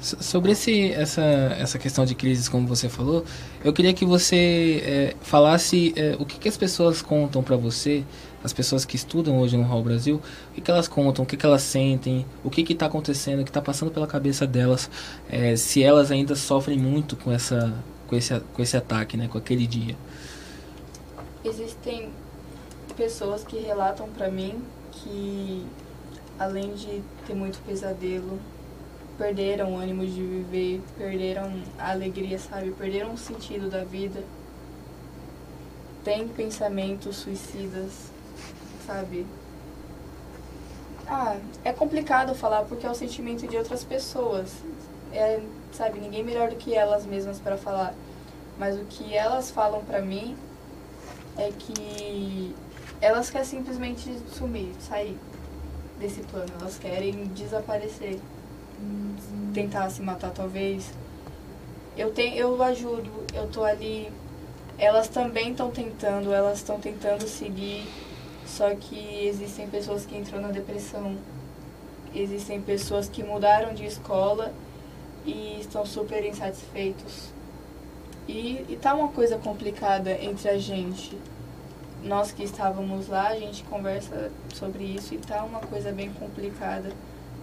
Sobre 0.00 0.52
esse, 0.52 0.92
essa, 0.92 1.22
essa 1.22 1.78
questão 1.78 2.04
de 2.04 2.14
crises, 2.14 2.48
como 2.48 2.66
você 2.66 2.88
falou, 2.88 3.24
eu 3.64 3.72
queria 3.72 3.94
que 3.94 4.04
você 4.04 4.82
é, 4.84 5.16
falasse 5.22 5.94
é, 5.96 6.14
o 6.20 6.26
que, 6.26 6.38
que, 6.38 6.48
as 6.48 6.56
pessoas 6.56 7.00
contam 7.00 7.42
para 7.42 7.56
você, 7.56 8.04
as 8.44 8.52
pessoas 8.52 8.84
que 8.84 8.94
estudam 8.94 9.38
hoje 9.38 9.56
no 9.56 9.62
Hall 9.62 9.82
Brasil, 9.82 10.20
o 10.50 10.54
que, 10.54 10.60
que 10.60 10.70
elas 10.70 10.86
contam, 10.86 11.24
o 11.24 11.26
que, 11.26 11.36
que 11.36 11.46
elas 11.46 11.62
sentem, 11.62 12.26
o 12.44 12.50
que 12.50 12.70
está 12.72 12.86
acontecendo, 12.86 13.40
o 13.40 13.44
que 13.44 13.50
está 13.50 13.62
passando 13.62 13.90
pela 13.90 14.06
cabeça 14.06 14.46
delas, 14.46 14.90
é, 15.30 15.56
se 15.56 15.82
elas 15.82 16.10
ainda 16.10 16.36
sofrem 16.36 16.78
muito 16.78 17.16
com, 17.16 17.32
essa, 17.32 17.72
com, 18.06 18.14
esse, 18.14 18.38
com 18.52 18.62
esse 18.62 18.76
ataque, 18.76 19.16
né, 19.16 19.28
com 19.28 19.38
aquele 19.38 19.66
dia. 19.66 19.96
Existem 21.42 22.10
pessoas 22.96 23.44
que 23.44 23.58
relatam 23.58 24.08
para 24.08 24.30
mim 24.30 24.54
que, 24.92 25.64
além 26.38 26.74
de 26.74 27.02
ter 27.26 27.34
muito 27.34 27.58
pesadelo, 27.66 28.38
perderam 29.16 29.74
o 29.74 29.78
ânimo 29.78 30.06
de 30.06 30.22
viver, 30.22 30.82
perderam 30.96 31.52
a 31.78 31.90
alegria, 31.90 32.38
sabe? 32.38 32.70
Perderam 32.72 33.14
o 33.14 33.18
sentido 33.18 33.70
da 33.70 33.84
vida. 33.84 34.22
Tem 36.04 36.28
pensamentos 36.28 37.16
suicidas, 37.16 38.10
sabe? 38.86 39.26
Ah, 41.08 41.36
é 41.64 41.72
complicado 41.72 42.34
falar 42.34 42.62
porque 42.64 42.86
é 42.86 42.90
o 42.90 42.94
sentimento 42.94 43.46
de 43.46 43.56
outras 43.56 43.82
pessoas. 43.84 44.52
É, 45.12 45.40
sabe, 45.72 46.00
ninguém 46.00 46.22
melhor 46.22 46.50
do 46.50 46.56
que 46.56 46.74
elas 46.74 47.06
mesmas 47.06 47.38
para 47.38 47.56
falar. 47.56 47.94
Mas 48.58 48.76
o 48.76 48.84
que 48.84 49.14
elas 49.14 49.50
falam 49.50 49.84
pra 49.84 50.00
mim 50.00 50.36
é 51.36 51.50
que 51.50 52.54
elas 53.00 53.30
querem 53.30 53.46
simplesmente 53.46 54.18
sumir, 54.28 54.72
sair 54.80 55.16
desse 55.98 56.20
plano. 56.22 56.50
Elas 56.60 56.78
querem 56.78 57.24
desaparecer 57.28 58.18
tentar 59.56 59.88
se 59.88 60.02
matar 60.02 60.30
talvez. 60.30 60.92
Eu 61.96 62.12
tenho, 62.12 62.36
eu 62.36 62.62
ajudo, 62.62 63.10
eu 63.32 63.48
tô 63.48 63.64
ali. 63.64 64.12
Elas 64.78 65.08
também 65.08 65.52
estão 65.52 65.70
tentando, 65.70 66.30
elas 66.30 66.58
estão 66.58 66.78
tentando 66.78 67.26
seguir, 67.26 67.88
só 68.46 68.74
que 68.74 69.26
existem 69.26 69.66
pessoas 69.66 70.04
que 70.04 70.14
entram 70.14 70.42
na 70.42 70.48
depressão. 70.48 71.16
Existem 72.14 72.60
pessoas 72.60 73.08
que 73.08 73.22
mudaram 73.22 73.72
de 73.72 73.86
escola 73.86 74.52
e 75.24 75.58
estão 75.60 75.86
super 75.86 76.22
insatisfeitos. 76.22 77.30
E, 78.28 78.64
e 78.68 78.78
tá 78.80 78.94
uma 78.94 79.08
coisa 79.08 79.38
complicada 79.38 80.10
entre 80.22 80.50
a 80.50 80.58
gente. 80.58 81.16
Nós 82.04 82.30
que 82.30 82.44
estávamos 82.44 83.08
lá, 83.08 83.28
a 83.28 83.38
gente 83.38 83.62
conversa 83.64 84.30
sobre 84.54 84.84
isso 84.84 85.14
e 85.14 85.18
tá 85.18 85.42
uma 85.44 85.60
coisa 85.60 85.90
bem 85.92 86.12
complicada. 86.12 86.92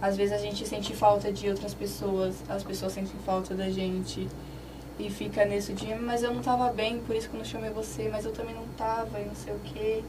Às 0.04 0.18
vezes 0.18 0.34
a 0.34 0.36
gente 0.36 0.68
sente 0.68 0.92
falta 0.94 1.32
de 1.32 1.48
outras 1.48 1.72
pessoas, 1.72 2.34
as 2.46 2.62
pessoas 2.62 2.92
sentem 2.92 3.18
falta 3.24 3.54
da 3.54 3.70
gente 3.70 4.28
e 4.98 5.08
fica 5.08 5.46
nesse 5.46 5.72
dia, 5.72 5.96
mas 5.98 6.22
eu 6.22 6.30
não 6.30 6.42
tava 6.42 6.70
bem, 6.70 6.98
por 6.98 7.16
isso 7.16 7.26
que 7.26 7.34
eu 7.34 7.38
não 7.38 7.44
chamei 7.46 7.70
você, 7.70 8.10
mas 8.12 8.26
eu 8.26 8.30
também 8.30 8.54
não 8.54 8.66
tava 8.76 9.18
e 9.18 9.24
não 9.24 9.34
sei 9.34 9.54
o 9.54 9.58
quê. 9.64 10.02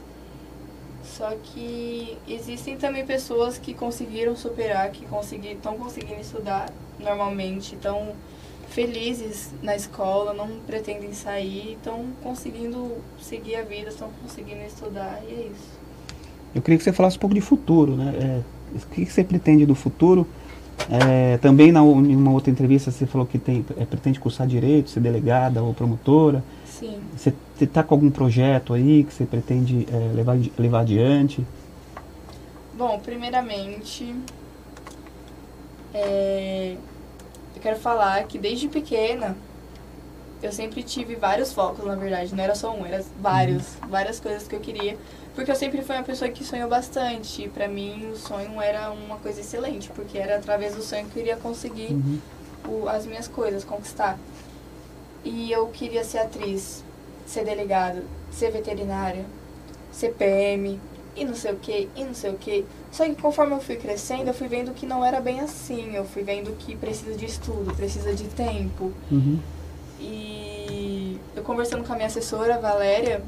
Só 1.02 1.30
que 1.42 2.18
existem 2.28 2.76
também 2.76 3.06
pessoas 3.06 3.56
que 3.56 3.72
conseguiram 3.72 4.36
superar, 4.36 4.90
que 4.90 5.06
estão 5.50 5.78
conseguindo 5.78 6.20
estudar 6.20 6.70
normalmente, 7.00 7.74
estão 7.74 8.12
felizes 8.68 9.54
na 9.62 9.74
escola, 9.74 10.34
não 10.34 10.60
pretendem 10.66 11.14
sair, 11.14 11.72
estão 11.72 12.04
conseguindo 12.22 12.98
seguir 13.18 13.56
a 13.56 13.62
vida, 13.62 13.88
estão 13.88 14.10
conseguindo 14.22 14.60
estudar 14.60 15.22
e 15.26 15.32
é 15.32 15.50
isso. 15.50 15.70
Eu 16.54 16.60
queria 16.60 16.76
que 16.76 16.84
você 16.84 16.92
falasse 16.92 17.16
um 17.16 17.20
pouco 17.20 17.34
de 17.34 17.40
futuro, 17.40 17.96
né? 17.96 18.14
É, 18.20 18.55
o 18.84 18.88
que 18.88 19.06
você 19.06 19.24
pretende 19.24 19.64
do 19.66 19.74
futuro? 19.74 20.26
É, 20.90 21.38
também 21.38 21.72
na, 21.72 21.80
em 21.80 22.14
uma 22.14 22.30
outra 22.30 22.50
entrevista 22.50 22.90
você 22.90 23.06
falou 23.06 23.26
que 23.26 23.38
tem, 23.38 23.64
é, 23.78 23.84
pretende 23.84 24.20
cursar 24.20 24.46
direito, 24.46 24.90
ser 24.90 25.00
delegada 25.00 25.62
ou 25.62 25.72
promotora. 25.74 26.44
Sim. 26.66 26.98
Você 27.16 27.32
está 27.60 27.82
com 27.82 27.94
algum 27.94 28.10
projeto 28.10 28.74
aí 28.74 29.04
que 29.04 29.12
você 29.12 29.24
pretende 29.24 29.86
é, 29.90 30.12
levar, 30.14 30.36
levar 30.58 30.80
adiante? 30.80 31.44
Bom, 32.76 32.98
primeiramente, 32.98 34.14
é, 35.94 36.76
eu 37.54 37.62
quero 37.62 37.78
falar 37.78 38.22
que 38.24 38.38
desde 38.38 38.68
pequena 38.68 39.34
eu 40.46 40.52
sempre 40.52 40.82
tive 40.82 41.14
vários 41.16 41.52
focos, 41.52 41.84
na 41.84 41.94
verdade, 41.94 42.34
não 42.34 42.42
era 42.42 42.54
só 42.54 42.74
um, 42.74 42.86
era 42.86 43.04
vários, 43.20 43.74
uhum. 43.82 43.88
várias 43.88 44.20
coisas 44.20 44.46
que 44.46 44.54
eu 44.54 44.60
queria, 44.60 44.96
porque 45.34 45.50
eu 45.50 45.56
sempre 45.56 45.82
fui 45.82 45.94
uma 45.94 46.02
pessoa 46.02 46.30
que 46.30 46.44
sonhou 46.44 46.68
bastante, 46.68 47.42
e 47.42 47.48
para 47.48 47.68
mim 47.68 48.10
o 48.10 48.16
sonho 48.16 48.60
era 48.60 48.90
uma 48.90 49.16
coisa 49.18 49.40
excelente, 49.40 49.90
porque 49.90 50.18
era 50.18 50.36
através 50.36 50.74
do 50.74 50.82
sonho 50.82 51.06
que 51.06 51.18
eu 51.18 51.22
iria 51.22 51.36
conseguir 51.36 51.92
uhum. 51.92 52.18
o, 52.68 52.88
as 52.88 53.06
minhas 53.06 53.28
coisas, 53.28 53.64
conquistar. 53.64 54.18
E 55.24 55.50
eu 55.50 55.66
queria 55.68 56.04
ser 56.04 56.18
atriz, 56.18 56.84
ser 57.26 57.44
delegada, 57.44 58.02
ser 58.30 58.50
veterinária, 58.50 59.24
ser 59.90 60.14
PM, 60.14 60.78
e 61.16 61.24
não 61.24 61.34
sei 61.34 61.52
o 61.52 61.56
que, 61.56 61.88
e 61.96 62.04
não 62.04 62.14
sei 62.14 62.30
o 62.30 62.34
que. 62.34 62.64
Só 62.92 63.04
que 63.04 63.14
conforme 63.14 63.54
eu 63.54 63.60
fui 63.60 63.76
crescendo, 63.76 64.28
eu 64.28 64.34
fui 64.34 64.48
vendo 64.48 64.72
que 64.72 64.86
não 64.86 65.04
era 65.04 65.20
bem 65.20 65.40
assim. 65.40 65.94
Eu 65.94 66.04
fui 66.04 66.22
vendo 66.22 66.54
que 66.58 66.76
precisa 66.76 67.14
de 67.16 67.24
estudo, 67.24 67.74
precisa 67.74 68.12
de 68.12 68.24
tempo. 68.24 68.92
Uhum. 69.10 69.38
E 70.06 71.18
eu 71.34 71.42
conversando 71.42 71.84
com 71.84 71.92
a 71.92 71.96
minha 71.96 72.06
assessora, 72.06 72.58
Valéria, 72.58 73.20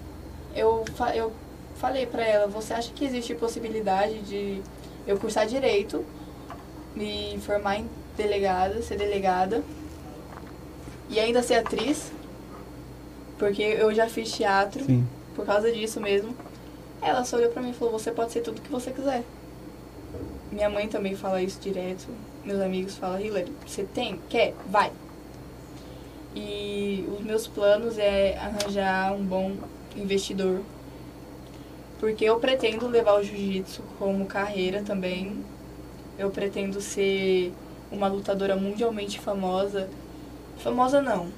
eu, 0.55 0.85
eu 1.15 1.33
falei 1.75 2.07
pra 2.07 2.25
ela, 2.25 2.47
você 2.47 2.73
acha 2.73 2.93
que 2.93 3.05
existe 3.05 3.35
possibilidade 3.35 4.21
de 4.21 4.63
eu 5.07 5.19
cursar 5.19 5.47
direito, 5.47 6.05
me 6.95 7.39
formar 7.45 7.79
em 7.79 7.89
delegada, 8.17 8.81
ser 8.83 8.97
delegada 8.97 9.63
e 11.11 11.19
ainda 11.19 11.43
ser 11.43 11.55
atriz? 11.55 12.13
Porque 13.39 13.63
eu 13.63 13.93
já 13.93 14.09
fiz 14.09 14.33
teatro 14.33 14.85
Sim. 14.85 15.07
por 15.35 15.45
causa 15.45 15.71
disso 15.73 16.01
mesmo. 16.01 16.35
Ela 17.03 17.25
só 17.25 17.37
olhou 17.37 17.51
pra 17.51 17.63
mim 17.63 17.71
e 17.71 17.75
falou, 17.75 17.99
você 17.99 18.11
pode 18.11 18.33
ser 18.33 18.41
tudo 18.41 18.61
que 18.61 18.71
você 18.71 18.91
quiser. 18.91 19.25
Minha 20.51 20.71
mãe 20.71 20.89
também 20.89 21.15
fala 21.15 21.43
isso 21.43 21.61
direto. 21.61 22.07
Meus 22.45 22.61
amigos 22.61 22.97
falam, 22.97 23.21
Hillary, 23.21 23.53
você 23.67 23.85
tem? 23.85 24.21
Quer? 24.29 24.55
Vai. 24.67 24.91
E 26.39 27.05
os 27.13 27.25
meus 27.25 27.49
planos 27.49 27.99
é 27.99 28.39
arranjar 28.39 29.13
um 29.13 29.25
bom 29.25 29.53
investidor. 29.97 30.61
Porque 31.99 32.25
eu 32.25 32.39
pretendo 32.39 32.87
levar 32.87 33.19
o 33.19 33.25
jiu-jitsu 33.25 33.83
como 33.99 34.25
carreira 34.27 34.83
também. 34.83 35.39
Eu 36.17 36.31
pretendo 36.31 36.81
ser 36.81 37.53
uma 37.91 38.07
lutadora 38.07 38.55
mundialmente 38.55 39.19
famosa. 39.19 39.89
Famosa 40.59 41.03
não, 41.03 41.29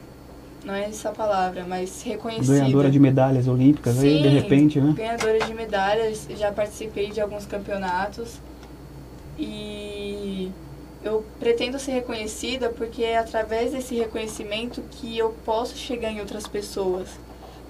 não 0.64 0.74
é 0.74 0.84
essa 0.84 1.10
palavra, 1.12 1.64
mas 1.66 2.02
reconhecida. 2.02 2.58
Ganhadora 2.58 2.90
de 2.90 2.98
medalhas 2.98 3.48
olímpicas 3.48 3.94
Sim, 3.94 4.16
aí, 4.16 4.22
de 4.22 4.28
repente, 4.28 4.80
né? 4.80 4.92
Ganhadora 4.94 5.38
de 5.38 5.54
medalhas, 5.54 6.28
já 6.36 6.52
participei 6.52 7.10
de 7.10 7.20
alguns 7.20 7.46
campeonatos. 7.46 8.38
E 9.38 10.50
eu 11.02 11.24
pretendo 11.38 11.78
ser 11.78 11.92
reconhecida 11.92 12.68
porque 12.68 13.02
é 13.02 13.18
através 13.18 13.72
desse 13.72 13.94
reconhecimento 13.94 14.82
que 14.90 15.16
eu 15.16 15.34
posso 15.44 15.76
chegar 15.76 16.10
em 16.10 16.20
outras 16.20 16.46
pessoas. 16.46 17.08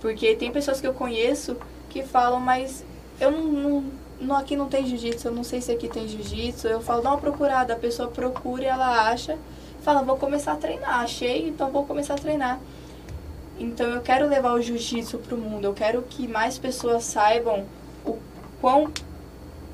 Porque 0.00 0.34
tem 0.34 0.50
pessoas 0.50 0.80
que 0.80 0.86
eu 0.86 0.94
conheço 0.94 1.56
que 1.88 2.02
falam, 2.02 2.40
mas 2.40 2.84
eu 3.20 3.30
não, 3.30 3.44
não, 3.44 3.84
não 4.20 4.36
aqui 4.36 4.56
não 4.56 4.68
tem 4.68 4.86
jiu-jitsu, 4.86 5.28
eu 5.28 5.32
não 5.32 5.44
sei 5.44 5.60
se 5.60 5.70
aqui 5.70 5.88
tem 5.88 6.08
jiu-jitsu. 6.08 6.66
Eu 6.66 6.80
falo, 6.80 7.02
dá 7.02 7.10
uma 7.10 7.18
procurada, 7.18 7.74
a 7.74 7.76
pessoa 7.76 8.08
procura 8.08 8.62
e 8.62 8.66
ela 8.66 9.08
acha, 9.10 9.38
fala, 9.82 10.02
vou 10.02 10.16
começar 10.16 10.52
a 10.52 10.56
treinar, 10.56 11.00
achei, 11.00 11.48
então 11.48 11.70
vou 11.70 11.84
começar 11.84 12.14
a 12.14 12.18
treinar. 12.18 12.58
Então 13.58 13.86
eu 13.90 14.00
quero 14.00 14.26
levar 14.26 14.54
o 14.54 14.62
jiu-jitsu 14.62 15.18
para 15.18 15.34
o 15.34 15.38
mundo, 15.38 15.66
eu 15.66 15.74
quero 15.74 16.02
que 16.02 16.26
mais 16.26 16.58
pessoas 16.58 17.04
saibam 17.04 17.66
o 18.04 18.18
quão 18.60 18.90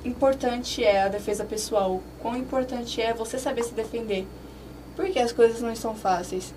importante 0.07 0.83
é 0.85 1.03
a 1.03 1.09
defesa 1.09 1.45
pessoal, 1.45 2.03
quão 2.21 2.37
importante 2.37 3.01
é 3.01 3.13
você 3.13 3.39
saber 3.39 3.63
se 3.65 3.75
defender. 3.75 4.27
Porque 4.95 5.19
as 5.19 5.33
coisas 5.33 5.61
não 5.61 5.73
estão 5.73 5.95
fáceis. 5.95 6.55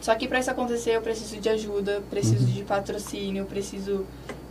Só 0.00 0.14
que 0.14 0.28
para 0.28 0.38
isso 0.38 0.50
acontecer 0.50 0.96
eu 0.96 1.02
preciso 1.02 1.40
de 1.40 1.48
ajuda, 1.48 2.02
preciso 2.08 2.46
uhum. 2.46 2.52
de 2.52 2.62
patrocínio, 2.62 3.44
preciso 3.44 4.06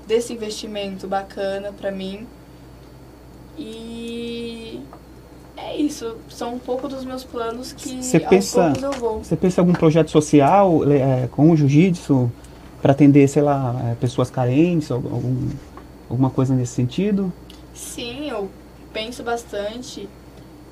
desse 0.05 0.33
investimento 0.33 1.07
bacana 1.07 1.71
para 1.71 1.91
mim. 1.91 2.27
E 3.57 4.81
é 5.55 5.75
isso, 5.75 6.17
são 6.29 6.55
um 6.55 6.59
pouco 6.59 6.87
dos 6.87 7.03
meus 7.03 7.23
planos 7.23 7.71
que 7.71 8.03
cê 8.03 8.19
pensa, 8.19 8.73
eu 8.81 8.91
vou. 8.91 9.23
Você 9.23 9.35
pensa 9.35 9.59
em 9.59 9.63
algum 9.63 9.73
projeto 9.73 10.11
social 10.11 10.81
é, 10.91 11.27
com 11.31 11.49
o 11.49 11.57
jiu-jitsu 11.57 12.31
para 12.81 12.91
atender, 12.91 13.27
sei 13.27 13.41
lá, 13.41 13.75
é, 13.89 13.95
pessoas 13.95 14.29
carentes, 14.29 14.91
algum, 14.91 15.49
alguma 16.09 16.29
coisa 16.29 16.53
nesse 16.53 16.73
sentido? 16.73 17.33
Sim, 17.77 18.27
eu 18.31 18.49
penso 18.91 19.21
bastante. 19.23 20.09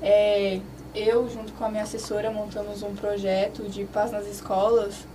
É, 0.02 0.60
eu, 0.92 1.28
junto 1.30 1.52
com 1.52 1.64
a 1.64 1.68
minha 1.68 1.84
assessora, 1.84 2.32
montamos 2.32 2.82
um 2.82 2.96
projeto 2.96 3.62
de 3.68 3.84
paz 3.84 4.10
nas 4.10 4.26
escolas. 4.26 5.06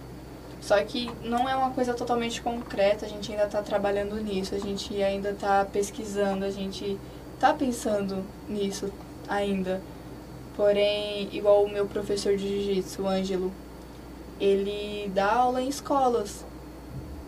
Só 0.62 0.82
que 0.86 1.12
não 1.24 1.50
é 1.50 1.56
uma 1.56 1.72
coisa 1.72 1.94
totalmente 1.94 2.42
concreta, 2.42 3.06
a 3.06 3.10
gente 3.10 3.32
ainda 3.32 3.46
está 3.46 3.62
trabalhando 3.62 4.16
nisso, 4.16 4.56
a 4.56 4.60
gente 4.60 5.04
ainda 5.04 5.32
está 5.32 5.66
pesquisando, 5.66 6.46
a 6.46 6.52
gente 6.52 6.98
está 7.34 7.54
pensando 7.54 8.24
nisso 8.48 8.90
ainda. 9.28 9.82
Porém, 10.56 11.28
igual 11.34 11.64
o 11.64 11.70
meu 11.70 11.88
professor 11.88 12.38
de 12.38 12.48
jiu-jitsu, 12.48 13.06
Ângelo, 13.06 13.52
ele 14.40 15.12
dá 15.14 15.34
aula 15.34 15.62
em 15.62 15.68
escolas 15.68 16.46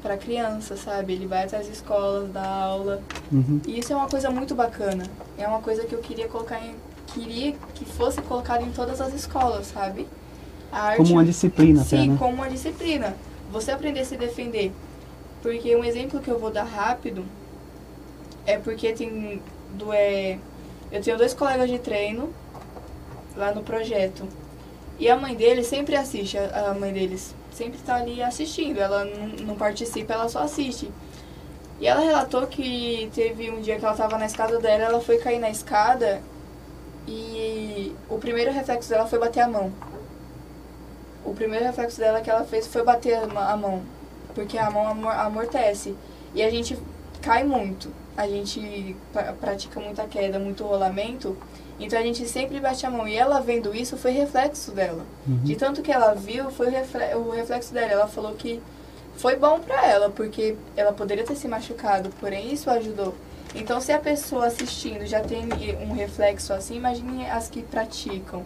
para 0.04 0.18
criança, 0.18 0.76
sabe? 0.76 1.14
Ele 1.14 1.26
vai 1.26 1.46
até 1.46 1.56
as 1.56 1.68
escolas, 1.68 2.30
dá 2.32 2.46
aula. 2.46 3.02
Uhum. 3.32 3.62
E 3.66 3.80
isso 3.80 3.94
é 3.94 3.96
uma 3.96 4.10
coisa 4.10 4.30
muito 4.30 4.54
bacana. 4.54 5.06
É 5.38 5.48
uma 5.48 5.62
coisa 5.62 5.86
que 5.86 5.96
eu 5.96 6.00
queria 6.00 6.28
colocar 6.28 6.60
em, 6.60 6.76
queria 7.08 7.54
que 7.74 7.86
fosse 7.86 8.22
colocado 8.22 8.64
em 8.64 8.72
todas 8.72 9.00
as 9.00 9.14
escolas, 9.14 9.68
sabe? 9.68 10.06
A 10.70 10.82
arte, 10.82 10.98
como 10.98 11.14
uma 11.14 11.24
disciplina, 11.24 11.84
Sim, 11.84 11.96
até, 11.96 12.08
né? 12.08 12.18
como 12.20 12.34
uma 12.34 12.50
disciplina. 12.50 13.16
Você 13.50 13.72
aprender 13.72 14.02
a 14.02 14.06
se 14.06 14.18
defender. 14.18 14.74
Porque 15.42 15.74
um 15.76 15.84
exemplo 15.84 16.20
que 16.20 16.30
eu 16.30 16.38
vou 16.38 16.52
dar 16.52 16.64
rápido 16.64 17.26
é 18.46 18.58
porque 18.58 18.92
tem 18.92 19.42
do 19.76 19.94
é 19.94 20.38
eu 20.92 21.02
tenho 21.02 21.18
dois 21.18 21.34
colegas 21.34 21.70
de 21.70 21.80
treino 21.80 22.30
lá 23.38 23.54
no 23.54 23.64
projeto. 23.64 24.28
E 25.00 25.10
a 25.10 25.18
mãe 25.18 25.34
deles 25.34 25.66
sempre 25.68 25.96
assiste, 25.96 26.38
a 26.38 26.74
mãe 26.74 26.94
deles 26.94 27.34
sempre 27.54 27.78
está 27.78 27.96
ali 27.96 28.22
assistindo. 28.22 28.80
Ela 28.80 29.06
não 29.42 29.56
participa, 29.56 30.14
ela 30.14 30.30
só 30.30 30.40
assiste. 30.40 30.92
E 31.80 31.88
ela 31.88 32.02
relatou 32.02 32.48
que 32.48 33.10
teve 33.14 33.50
um 33.50 33.62
dia 33.62 33.78
que 33.78 33.84
ela 33.84 33.94
estava 33.94 34.18
na 34.18 34.26
escada 34.26 34.60
dela, 34.60 34.84
ela 34.84 35.02
foi 35.02 35.18
cair 35.18 35.40
na 35.40 35.50
escada 35.50 36.22
e 37.08 37.94
o 38.10 38.18
primeiro 38.18 38.52
reflexo 38.52 38.90
dela 38.90 39.06
foi 39.06 39.20
bater 39.20 39.42
a 39.42 39.48
mão. 39.48 39.72
O 41.26 41.34
primeiro 41.34 41.66
reflexo 41.66 42.00
dela 42.00 42.22
que 42.22 42.30
ela 42.30 42.46
fez 42.46 42.68
foi 42.68 42.84
bater 42.84 43.18
a 43.18 43.58
mão, 43.58 43.82
porque 44.36 44.58
a 44.58 44.70
mão 44.70 45.10
amortece. 45.10 45.96
E 46.34 46.42
a 46.42 46.50
gente 46.50 46.78
cai 47.24 47.44
muito 47.44 47.90
a 48.16 48.28
gente 48.28 48.96
pratica 49.40 49.80
muita 49.80 50.04
queda, 50.06 50.38
muito 50.38 50.64
rolamento, 50.64 51.36
então 51.80 51.98
a 51.98 52.04
gente 52.04 52.28
sempre 52.28 52.60
bate 52.60 52.86
a 52.86 52.90
mão. 52.90 53.08
E 53.08 53.16
ela 53.16 53.40
vendo 53.42 53.76
isso 53.76 53.98
foi 53.98 54.12
reflexo 54.12 54.72
dela. 54.72 55.04
Uhum. 55.28 55.40
De 55.44 55.56
tanto 55.56 55.82
que 55.82 55.92
ela 55.92 56.14
viu, 56.14 56.52
foi 56.52 56.68
o 56.68 57.32
reflexo 57.32 57.74
dela. 57.74 57.92
Ela 57.92 58.08
falou 58.08 58.34
que 58.36 58.62
foi 59.16 59.36
bom 59.36 59.60
para 59.60 59.86
ela, 59.86 60.10
porque 60.10 60.56
ela 60.78 60.94
poderia 60.94 61.24
ter 61.24 61.36
se 61.36 61.48
machucado, 61.48 62.10
porém 62.20 62.54
isso 62.54 62.70
ajudou. 62.70 63.16
Então, 63.56 63.80
se 63.82 63.92
a 63.92 64.00
pessoa 64.00 64.48
assistindo 64.48 65.06
já 65.06 65.22
tem 65.22 65.48
um 65.82 65.94
reflexo 65.94 66.54
assim, 66.54 66.78
imagine 66.78 67.28
as 67.30 67.50
que 67.50 67.62
praticam. 67.62 68.44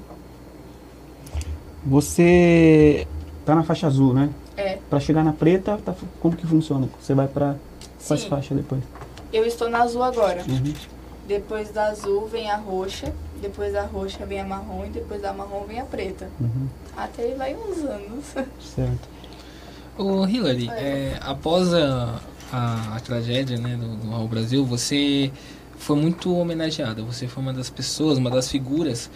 Você 1.86 3.07
tá 3.46 3.55
na 3.55 3.63
faixa 3.63 3.88
azul, 3.88 4.13
né? 4.13 4.29
É. 4.57 4.77
Para 4.89 5.00
chegar 5.00 5.24
na 5.24 5.31
preta, 5.31 5.79
tá, 5.86 5.93
como 6.19 6.36
que 6.36 6.46
funciona? 6.46 6.89
Você 7.00 7.13
vai 7.13 7.27
para 7.27 7.55
quais 8.08 8.24
faixas 8.24 8.58
depois? 8.58 8.84
Eu 9.32 9.46
estou 9.46 9.70
na 9.70 9.82
azul 9.82 10.03
agora. 10.03 10.44
Uhum. 10.48 10.74
Depois 11.27 11.70
da 11.72 11.88
azul 11.88 12.27
vem 12.27 12.50
a 12.50 12.56
roxa, 12.56 13.13
depois 13.41 13.74
da 13.74 13.84
roxa 13.84 14.25
vem 14.25 14.39
a 14.39 14.46
marrom 14.46 14.86
e 14.86 14.89
depois 14.89 15.22
da 15.22 15.34
marrom 15.34 15.65
vem 15.65 15.79
a 15.79 15.84
preta. 15.84 16.29
Uhum. 16.39 16.67
Até 16.96 17.24
aí 17.24 17.36
vai 17.36 17.56
uns 17.56 17.79
anos. 17.84 18.25
Certo. 18.75 19.10
O 19.98 20.25
Hillary, 20.25 20.70
é, 20.70 21.17
após 21.22 21.74
a, 21.74 22.20
a, 22.51 22.96
a, 22.96 23.00
tragédia 23.00 23.58
né, 23.58 23.75
do, 23.75 23.96
do 23.96 24.12
Raul 24.12 24.27
Brasil, 24.27 24.63
você 24.63 25.32
foi 25.77 25.98
muito 25.98 26.34
homenageada. 26.36 27.01
Você 27.03 27.27
foi 27.27 27.44
uma 27.44 27.53
das 27.53 27.70
pessoas, 27.70 28.17
uma 28.17 28.29
das 28.29 28.50
figuras 28.50 29.10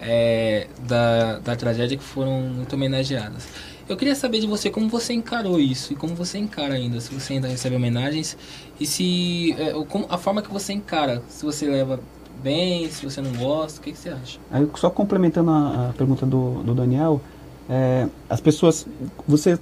é, 0.00 0.66
da, 0.86 1.38
da 1.38 1.56
tragédia 1.56 1.96
que 1.96 2.04
foram 2.04 2.40
muito 2.40 2.72
homenageadas. 2.74 3.46
Eu 3.88 3.96
queria 3.96 4.14
saber 4.14 4.40
de 4.40 4.46
você 4.46 4.68
como 4.68 4.88
você 4.88 5.14
encarou 5.14 5.58
isso 5.58 5.94
e 5.94 5.96
como 5.96 6.14
você 6.14 6.36
encara 6.36 6.74
ainda, 6.74 7.00
se 7.00 7.12
você 7.12 7.34
ainda 7.34 7.48
recebe 7.48 7.74
homenagens 7.74 8.36
e 8.78 8.86
se 8.86 9.54
é, 9.58 9.72
como, 9.88 10.06
a 10.10 10.18
forma 10.18 10.42
que 10.42 10.52
você 10.52 10.74
encara, 10.74 11.22
se 11.28 11.44
você 11.44 11.66
leva 11.66 11.98
bem, 12.42 12.90
se 12.90 13.04
você 13.04 13.20
não 13.20 13.32
gosta, 13.32 13.80
o 13.80 13.82
que, 13.82 13.92
que 13.92 13.98
você 13.98 14.10
acha? 14.10 14.38
Aí, 14.50 14.68
só 14.76 14.90
complementando 14.90 15.50
a, 15.50 15.88
a 15.88 15.92
pergunta 15.94 16.26
do, 16.26 16.62
do 16.62 16.74
Daniel, 16.74 17.20
é, 17.68 18.06
as 18.28 18.40
pessoas, 18.40 18.86
você, 19.26 19.58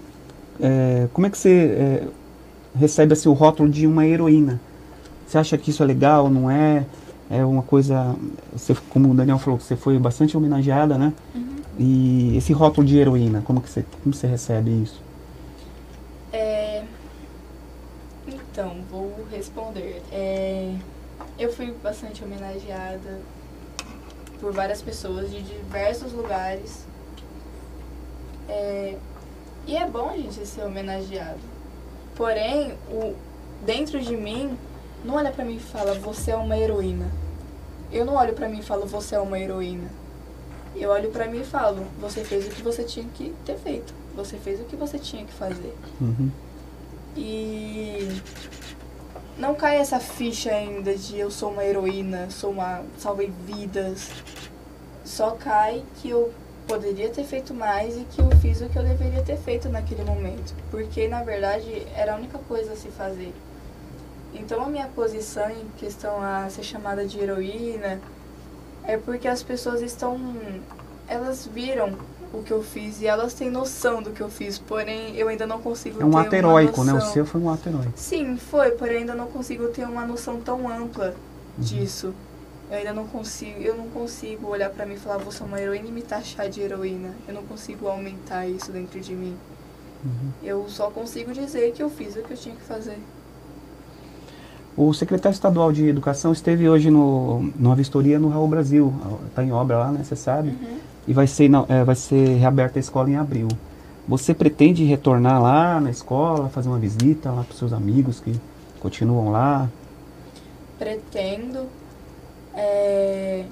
é, 0.60 1.08
como 1.12 1.26
é 1.26 1.30
que 1.30 1.38
você 1.38 1.50
é, 1.52 2.08
recebe 2.76 3.12
assim, 3.12 3.28
o 3.28 3.32
rótulo 3.32 3.68
de 3.68 3.86
uma 3.86 4.06
heroína? 4.06 4.60
Você 5.26 5.38
acha 5.38 5.58
que 5.58 5.70
isso 5.70 5.82
é 5.82 5.86
legal, 5.86 6.28
não 6.28 6.50
é? 6.50 6.84
É 7.28 7.44
uma 7.44 7.62
coisa, 7.62 8.14
você, 8.52 8.74
como 8.90 9.10
o 9.10 9.14
Daniel 9.14 9.38
falou, 9.38 9.58
você 9.58 9.74
foi 9.74 9.98
bastante 9.98 10.36
homenageada, 10.36 10.96
né? 10.96 11.12
Uhum. 11.34 11.56
E 11.78 12.36
esse 12.36 12.52
rótulo 12.52 12.86
de 12.86 12.96
heroína, 12.96 13.42
como 13.42 13.60
que 13.60 13.68
você, 13.68 13.84
como 14.02 14.14
você 14.14 14.26
recebe 14.26 14.70
isso? 14.70 15.02
É, 16.32 16.84
então, 18.26 18.76
vou 18.90 19.12
responder. 19.30 20.02
É, 20.12 20.74
eu 21.38 21.52
fui 21.52 21.74
bastante 21.82 22.24
homenageada 22.24 23.20
por 24.40 24.52
várias 24.52 24.80
pessoas 24.80 25.30
de 25.30 25.42
diversos 25.42 26.12
lugares. 26.12 26.86
É, 28.48 28.96
e 29.66 29.76
é 29.76 29.86
bom 29.86 30.10
a 30.10 30.16
gente 30.16 30.46
ser 30.46 30.62
homenageado. 30.62 31.40
Porém, 32.14 32.74
o, 32.88 33.14
dentro 33.64 34.00
de 34.00 34.16
mim, 34.16 34.56
não 35.06 35.14
olha 35.14 35.30
para 35.30 35.44
mim 35.44 35.56
e 35.56 35.60
fala, 35.60 35.94
você 35.94 36.32
é 36.32 36.36
uma 36.36 36.58
heroína. 36.58 37.06
Eu 37.92 38.04
não 38.04 38.16
olho 38.16 38.34
para 38.34 38.48
mim 38.48 38.58
e 38.58 38.62
falo, 38.62 38.84
você 38.86 39.14
é 39.14 39.20
uma 39.20 39.38
heroína. 39.38 39.88
Eu 40.74 40.90
olho 40.90 41.10
para 41.10 41.26
mim 41.26 41.40
e 41.40 41.44
falo, 41.44 41.86
você 42.00 42.24
fez 42.24 42.46
o 42.46 42.50
que 42.50 42.60
você 42.60 42.82
tinha 42.82 43.06
que 43.14 43.32
ter 43.44 43.56
feito. 43.56 43.94
Você 44.16 44.36
fez 44.36 44.60
o 44.60 44.64
que 44.64 44.74
você 44.74 44.98
tinha 44.98 45.24
que 45.24 45.32
fazer. 45.32 45.74
Uhum. 46.00 46.30
E 47.16 48.20
não 49.38 49.54
cai 49.54 49.76
essa 49.76 50.00
ficha 50.00 50.50
ainda 50.50 50.94
de 50.94 51.18
eu 51.18 51.30
sou 51.30 51.50
uma 51.50 51.64
heroína, 51.64 52.28
sou 52.28 52.50
uma 52.50 52.82
salvei 52.98 53.32
vidas. 53.46 54.10
Só 55.04 55.30
cai 55.30 55.84
que 55.96 56.10
eu 56.10 56.32
poderia 56.66 57.08
ter 57.10 57.24
feito 57.24 57.54
mais 57.54 57.96
e 57.96 58.04
que 58.10 58.20
eu 58.20 58.28
fiz 58.42 58.60
o 58.60 58.68
que 58.68 58.76
eu 58.76 58.82
deveria 58.82 59.22
ter 59.22 59.36
feito 59.36 59.68
naquele 59.68 60.02
momento, 60.02 60.52
porque 60.70 61.06
na 61.06 61.22
verdade 61.22 61.86
era 61.94 62.14
a 62.14 62.16
única 62.16 62.38
coisa 62.38 62.72
a 62.72 62.76
se 62.76 62.88
fazer. 62.88 63.32
Então 64.34 64.62
a 64.62 64.68
minha 64.68 64.86
posição 64.88 65.50
em 65.50 65.66
questão 65.76 66.20
a 66.20 66.48
ser 66.50 66.62
chamada 66.62 67.06
de 67.06 67.18
heroína 67.18 68.00
é 68.84 68.96
porque 68.96 69.26
as 69.26 69.42
pessoas 69.42 69.82
estão 69.82 70.18
elas 71.08 71.46
viram 71.46 71.92
o 72.32 72.42
que 72.42 72.52
eu 72.52 72.62
fiz 72.62 73.00
e 73.00 73.06
elas 73.06 73.34
têm 73.34 73.50
noção 73.50 74.02
do 74.02 74.10
que 74.10 74.20
eu 74.20 74.28
fiz, 74.28 74.58
porém 74.58 75.16
eu 75.16 75.28
ainda 75.28 75.46
não 75.46 75.60
consigo 75.60 76.02
É 76.02 76.04
um 76.04 76.10
ter 76.10 76.18
ato 76.18 76.34
heróico, 76.34 76.84
né? 76.84 76.92
O 76.92 77.00
seu 77.00 77.24
foi 77.24 77.40
um 77.40 77.50
ato 77.50 77.68
heróico. 77.68 77.92
Sim, 77.96 78.36
foi, 78.36 78.72
porém 78.72 78.98
ainda 78.98 79.14
não 79.14 79.28
consigo 79.28 79.68
ter 79.68 79.84
uma 79.84 80.04
noção 80.04 80.40
tão 80.40 80.68
ampla 80.68 81.14
uhum. 81.56 81.64
disso. 81.64 82.12
Eu 82.70 82.78
ainda 82.78 82.92
não 82.92 83.06
consigo, 83.06 83.60
eu 83.60 83.76
não 83.76 83.88
consigo 83.88 84.48
olhar 84.48 84.70
para 84.70 84.84
mim 84.84 84.94
e 84.94 84.98
falar, 84.98 85.18
você 85.18 85.42
é 85.42 85.46
uma 85.46 85.60
heroína 85.60 85.88
e 85.88 85.92
me 85.92 86.02
taxar 86.02 86.48
de 86.48 86.60
heroína. 86.60 87.14
Eu 87.28 87.34
não 87.34 87.44
consigo 87.44 87.86
aumentar 87.86 88.46
isso 88.46 88.72
dentro 88.72 89.00
de 89.00 89.14
mim. 89.14 89.36
Uhum. 90.04 90.30
Eu 90.42 90.68
só 90.68 90.90
consigo 90.90 91.32
dizer 91.32 91.72
que 91.72 91.82
eu 91.82 91.88
fiz 91.88 92.16
o 92.16 92.22
que 92.22 92.32
eu 92.32 92.36
tinha 92.36 92.56
que 92.56 92.62
fazer. 92.62 92.98
O 94.76 94.92
secretário 94.92 95.34
estadual 95.34 95.72
de 95.72 95.88
Educação 95.88 96.32
esteve 96.32 96.68
hoje 96.68 96.90
no, 96.90 97.50
numa 97.56 97.74
vistoria 97.74 98.18
no 98.18 98.28
Raul 98.28 98.46
Brasil. 98.46 98.92
Está 99.28 99.42
em 99.42 99.50
obra 99.50 99.78
lá, 99.78 99.90
né? 99.90 100.04
Você 100.04 100.14
sabe? 100.14 100.50
Uhum. 100.50 100.78
E 101.08 101.14
vai 101.14 101.26
ser, 101.26 101.48
não, 101.48 101.64
é, 101.68 101.82
vai 101.82 101.94
ser 101.94 102.36
reaberta 102.36 102.78
a 102.78 102.80
escola 102.80 103.08
em 103.08 103.16
abril. 103.16 103.48
Você 104.06 104.34
pretende 104.34 104.84
retornar 104.84 105.42
lá 105.42 105.80
na 105.80 105.90
escola, 105.90 106.50
fazer 106.50 106.68
uma 106.68 106.78
visita 106.78 107.30
lá 107.30 107.42
para 107.42 107.52
os 107.52 107.58
seus 107.58 107.72
amigos 107.72 108.20
que 108.20 108.38
continuam 108.78 109.30
lá? 109.30 109.68
Pretendo. 110.78 111.66
É... 112.54 113.46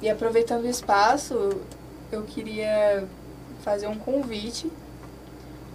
E 0.00 0.08
aproveitando 0.08 0.64
o 0.64 0.68
espaço, 0.68 1.50
eu 2.12 2.22
queria 2.22 3.04
fazer 3.62 3.88
um 3.88 3.96
convite, 3.96 4.70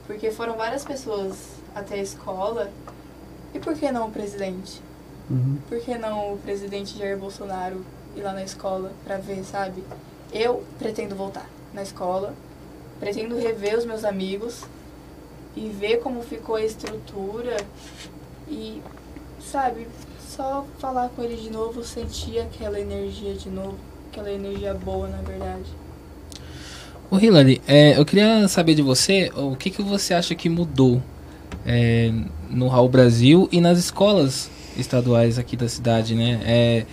porque 0.07 0.31
foram 0.31 0.55
várias 0.55 0.85
pessoas 0.85 1.35
até 1.75 1.95
a 1.95 2.01
escola. 2.01 2.71
E 3.53 3.59
por 3.59 3.75
que 3.75 3.91
não 3.91 4.07
o 4.07 4.11
presidente? 4.11 4.81
Uhum. 5.29 5.57
Por 5.67 5.79
que 5.79 5.97
não 5.97 6.33
o 6.33 6.37
presidente 6.37 6.97
Jair 6.97 7.17
Bolsonaro 7.17 7.85
ir 8.15 8.21
lá 8.21 8.33
na 8.33 8.43
escola 8.43 8.91
para 9.03 9.17
ver, 9.17 9.43
sabe? 9.43 9.83
Eu 10.33 10.63
pretendo 10.77 11.15
voltar 11.15 11.49
na 11.73 11.83
escola, 11.83 12.33
pretendo 12.99 13.37
rever 13.37 13.77
os 13.77 13.85
meus 13.85 14.03
amigos 14.03 14.63
e 15.55 15.69
ver 15.69 15.97
como 15.97 16.21
ficou 16.21 16.55
a 16.55 16.63
estrutura 16.63 17.57
e, 18.47 18.81
sabe, 19.41 19.87
só 20.29 20.65
falar 20.79 21.09
com 21.09 21.23
ele 21.23 21.35
de 21.35 21.49
novo, 21.49 21.83
sentir 21.83 22.39
aquela 22.39 22.79
energia 22.79 23.33
de 23.33 23.49
novo, 23.49 23.77
aquela 24.09 24.31
energia 24.31 24.73
boa, 24.73 25.07
na 25.07 25.21
verdade. 25.21 25.65
O 27.09 27.19
Hillary, 27.19 27.61
é, 27.67 27.97
eu 27.97 28.05
queria 28.05 28.47
saber 28.47 28.73
de 28.73 28.81
você 28.81 29.29
o 29.35 29.55
que, 29.55 29.69
que 29.69 29.81
você 29.81 30.13
acha 30.13 30.33
que 30.33 30.47
mudou 30.47 31.01
é, 31.65 32.11
no 32.49 32.67
Raul 32.67 32.89
Brasil 32.89 33.47
e 33.51 33.61
nas 33.61 33.77
escolas 33.77 34.49
estaduais 34.77 35.37
aqui 35.37 35.55
da 35.55 35.67
cidade, 35.67 36.15
né? 36.15 36.41
É, 36.45 36.85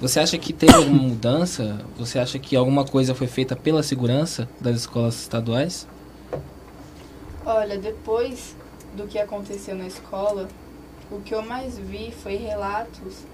você 0.00 0.20
acha 0.20 0.38
que 0.38 0.52
teve 0.52 0.74
alguma 0.74 1.02
mudança? 1.08 1.80
Você 1.96 2.18
acha 2.18 2.38
que 2.38 2.54
alguma 2.54 2.84
coisa 2.84 3.14
foi 3.14 3.26
feita 3.26 3.56
pela 3.56 3.82
segurança 3.82 4.48
das 4.60 4.76
escolas 4.76 5.20
estaduais? 5.20 5.86
Olha, 7.44 7.78
depois 7.78 8.54
do 8.96 9.06
que 9.06 9.18
aconteceu 9.18 9.74
na 9.74 9.86
escola, 9.86 10.48
o 11.10 11.20
que 11.20 11.34
eu 11.34 11.42
mais 11.42 11.78
vi 11.78 12.12
foi 12.12 12.36
relatos 12.36 13.24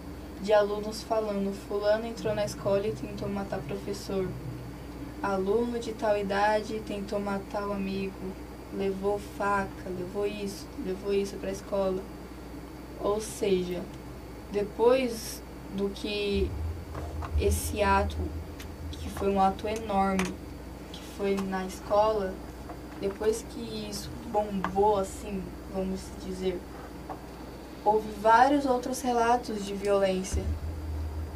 de 0.40 0.52
alunos 0.52 1.02
falando: 1.02 1.52
Fulano 1.66 2.06
entrou 2.06 2.34
na 2.34 2.44
escola 2.44 2.86
e 2.86 2.92
tentou 2.92 3.28
matar 3.28 3.58
professor. 3.60 4.28
Aluno 5.22 5.78
de 5.78 5.92
tal 5.92 6.16
idade 6.16 6.80
tentou 6.86 7.18
matar 7.18 7.66
o 7.66 7.72
amigo. 7.72 8.12
Levou 8.76 9.18
faca, 9.38 9.88
levou 9.98 10.26
isso, 10.26 10.66
levou 10.84 11.12
isso 11.12 11.36
para 11.36 11.48
a 11.48 11.52
escola. 11.52 12.02
Ou 13.00 13.20
seja, 13.20 13.82
depois 14.50 15.42
do 15.76 15.88
que 15.90 16.50
esse 17.40 17.82
ato, 17.82 18.16
que 18.90 19.10
foi 19.10 19.30
um 19.30 19.40
ato 19.40 19.68
enorme, 19.68 20.34
que 20.92 21.02
foi 21.16 21.36
na 21.36 21.64
escola, 21.66 22.34
depois 23.00 23.44
que 23.50 23.88
isso 23.90 24.10
bombou 24.32 24.96
assim, 24.98 25.42
vamos 25.72 26.00
dizer, 26.24 26.60
houve 27.84 28.08
vários 28.20 28.64
outros 28.64 29.00
relatos 29.02 29.64
de 29.64 29.74
violência, 29.74 30.42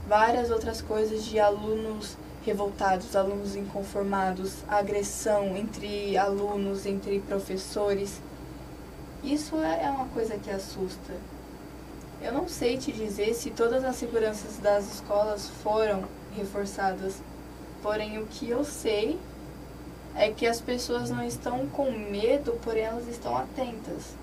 várias 0.08 0.50
outras 0.50 0.80
coisas 0.80 1.24
de 1.24 1.38
alunos 1.38 2.16
revoltados, 2.48 3.14
alunos 3.14 3.54
inconformados, 3.54 4.64
agressão 4.66 5.54
entre 5.54 6.16
alunos, 6.16 6.86
entre 6.86 7.20
professores. 7.20 8.22
Isso 9.22 9.56
é, 9.56 9.84
é 9.84 9.90
uma 9.90 10.06
coisa 10.08 10.38
que 10.38 10.50
assusta. 10.50 11.12
Eu 12.22 12.32
não 12.32 12.48
sei 12.48 12.78
te 12.78 12.90
dizer 12.90 13.34
se 13.34 13.50
todas 13.50 13.84
as 13.84 13.96
seguranças 13.96 14.56
das 14.56 14.94
escolas 14.94 15.48
foram 15.62 16.04
reforçadas, 16.34 17.16
porém 17.82 18.18
o 18.18 18.26
que 18.26 18.48
eu 18.48 18.64
sei 18.64 19.18
é 20.16 20.30
que 20.30 20.46
as 20.46 20.58
pessoas 20.58 21.10
não 21.10 21.22
estão 21.22 21.66
com 21.68 21.90
medo, 21.90 22.58
porém 22.64 22.84
elas 22.84 23.06
estão 23.08 23.36
atentas. 23.36 24.16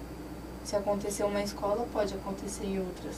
Se 0.63 0.75
acontecer 0.75 1.23
uma 1.23 1.43
escola, 1.43 1.87
pode 1.93 2.15
acontecer 2.15 2.65
em 2.65 2.79
outras. 2.79 3.17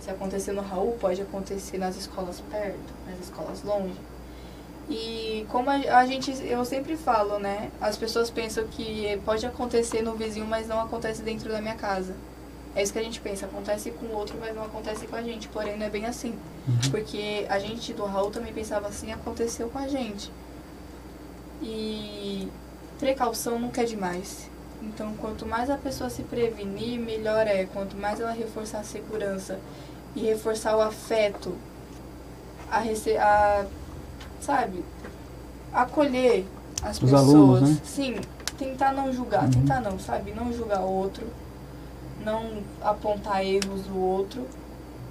Se 0.00 0.08
acontecer 0.08 0.52
no 0.52 0.62
Raul, 0.62 0.96
pode 1.00 1.20
acontecer 1.20 1.78
nas 1.78 1.96
escolas 1.96 2.40
perto, 2.48 2.94
nas 3.06 3.18
escolas 3.18 3.62
longe. 3.64 3.98
E 4.90 5.46
como 5.48 5.70
a, 5.70 6.04
gente, 6.04 6.32
eu 6.44 6.64
sempre 6.64 6.96
falo, 6.96 7.38
né? 7.38 7.70
As 7.80 7.96
pessoas 7.96 8.28
pensam 8.28 8.66
que 8.66 9.20
pode 9.24 9.46
acontecer 9.46 10.02
no 10.02 10.14
vizinho, 10.14 10.46
mas 10.46 10.66
não 10.66 10.80
acontece 10.80 11.22
dentro 11.22 11.48
da 11.48 11.60
minha 11.60 11.76
casa. 11.76 12.12
É 12.74 12.82
isso 12.82 12.92
que 12.92 12.98
a 12.98 13.02
gente 13.02 13.20
pensa, 13.20 13.46
acontece 13.46 13.92
com 13.92 14.06
o 14.06 14.12
outro, 14.12 14.36
mas 14.40 14.54
não 14.54 14.64
acontece 14.64 15.06
com 15.06 15.14
a 15.14 15.22
gente. 15.22 15.46
Porém, 15.48 15.78
não 15.78 15.86
é 15.86 15.90
bem 15.90 16.06
assim. 16.06 16.34
Uhum. 16.66 16.90
Porque 16.90 17.46
a 17.48 17.60
gente 17.60 17.92
do 17.92 18.04
Raul 18.04 18.32
também 18.32 18.52
pensava 18.52 18.88
assim, 18.88 19.12
aconteceu 19.12 19.68
com 19.68 19.78
a 19.78 19.86
gente. 19.86 20.30
E 21.62 22.48
precaução 22.98 23.60
nunca 23.60 23.82
é 23.82 23.84
demais. 23.84 24.50
Então, 24.82 25.14
quanto 25.14 25.46
mais 25.46 25.70
a 25.70 25.76
pessoa 25.76 26.10
se 26.10 26.24
prevenir, 26.24 26.98
melhor 26.98 27.46
é. 27.46 27.64
Quanto 27.66 27.96
mais 27.96 28.18
ela 28.18 28.32
reforçar 28.32 28.80
a 28.80 28.84
segurança 28.84 29.60
e 30.16 30.20
reforçar 30.20 30.76
o 30.76 30.80
afeto, 30.80 31.56
a, 32.70 32.78
rece 32.80 33.16
a 33.16 33.66
sabe, 34.40 34.84
acolher 35.72 36.46
as 36.82 36.96
Os 36.96 37.10
pessoas. 37.10 37.28
Alunos, 37.28 37.70
né? 37.70 37.80
Sim, 37.84 38.16
tentar 38.58 38.92
não 38.92 39.12
julgar, 39.12 39.44
Uhum. 39.44 39.50
tentar 39.50 39.80
não, 39.80 39.98
sabe, 39.98 40.32
não 40.32 40.52
julgar 40.52 40.80
o 40.80 40.90
outro, 40.90 41.26
não 42.24 42.62
apontar 42.82 43.44
erros 43.44 43.82
do 43.82 43.98
outro 43.98 44.46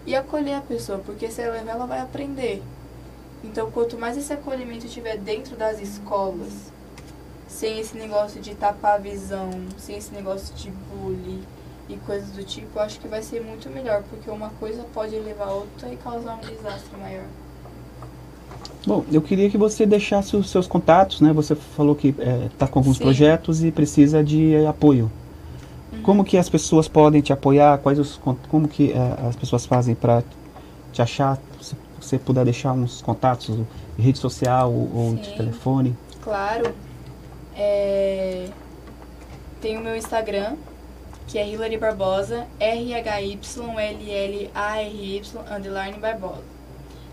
e 0.05 0.15
acolher 0.15 0.55
a 0.55 0.61
pessoa, 0.61 0.99
porque 0.99 1.29
se 1.29 1.41
ela 1.41 1.57
ela 1.57 1.85
vai 1.85 1.99
aprender. 1.99 2.61
Então, 3.43 3.71
quanto 3.71 3.97
mais 3.97 4.17
esse 4.17 4.33
acolhimento 4.33 4.87
tiver 4.87 5.17
dentro 5.17 5.55
das 5.55 5.79
escolas, 5.79 6.71
sem 7.47 7.79
esse 7.79 7.97
negócio 7.97 8.41
de 8.41 8.53
tapar 8.53 8.95
a 8.95 8.97
visão, 8.97 9.49
sem 9.77 9.97
esse 9.97 10.13
negócio 10.13 10.53
de 10.55 10.69
bullying 10.69 11.41
e 11.87 11.95
coisas 11.97 12.29
do 12.31 12.43
tipo, 12.43 12.79
acho 12.79 12.99
que 12.99 13.07
vai 13.07 13.23
ser 13.23 13.41
muito 13.41 13.69
melhor, 13.69 14.03
porque 14.09 14.29
uma 14.29 14.49
coisa 14.59 14.83
pode 14.93 15.15
levar 15.17 15.45
a 15.47 15.53
outra 15.53 15.89
e 15.91 15.97
causar 15.97 16.35
um 16.35 16.41
desastre 16.41 16.95
maior. 16.99 17.25
Bom, 18.85 19.03
eu 19.11 19.21
queria 19.21 19.49
que 19.49 19.57
você 19.57 19.85
deixasse 19.85 20.35
os 20.35 20.49
seus 20.49 20.65
contatos, 20.65 21.21
né? 21.21 21.33
Você 21.33 21.53
falou 21.53 21.95
que 21.95 22.15
está 22.51 22.67
com 22.67 22.79
alguns 22.79 22.97
Sim. 22.97 23.03
projetos 23.03 23.63
e 23.63 23.71
precisa 23.71 24.23
de 24.23 24.55
eh, 24.55 24.65
apoio. 24.65 25.11
Uhum. 25.91 26.01
Como 26.01 26.23
que 26.23 26.37
as 26.37 26.49
pessoas 26.49 26.87
podem 26.87 27.21
te 27.21 27.33
apoiar? 27.33 27.77
Quais 27.79 27.99
os, 27.99 28.19
como 28.49 28.67
que 28.67 28.91
eh, 28.91 29.27
as 29.27 29.35
pessoas 29.35 29.65
fazem 29.65 29.95
para 29.95 30.23
te 30.93 31.01
achar? 31.01 31.37
Se 31.61 31.75
você 31.99 32.17
puder 32.17 32.45
deixar 32.45 32.71
uns 32.71 33.01
contatos, 33.01 33.57
de 33.57 33.65
rede 34.01 34.17
social 34.17 34.71
ou, 34.71 34.89
ou 34.95 35.15
de 35.15 35.35
telefone. 35.35 35.95
Claro. 36.21 36.73
É... 37.55 38.47
Tem 39.61 39.77
o 39.77 39.81
meu 39.81 39.97
Instagram, 39.97 40.55
que 41.27 41.37
é 41.37 41.45
Hilary 41.47 41.77
Barbosa, 41.77 42.47
R-H-Y-L-L-A-R-Y, 42.59 43.41
underline 45.53 45.99
Barbosa. 45.99 46.58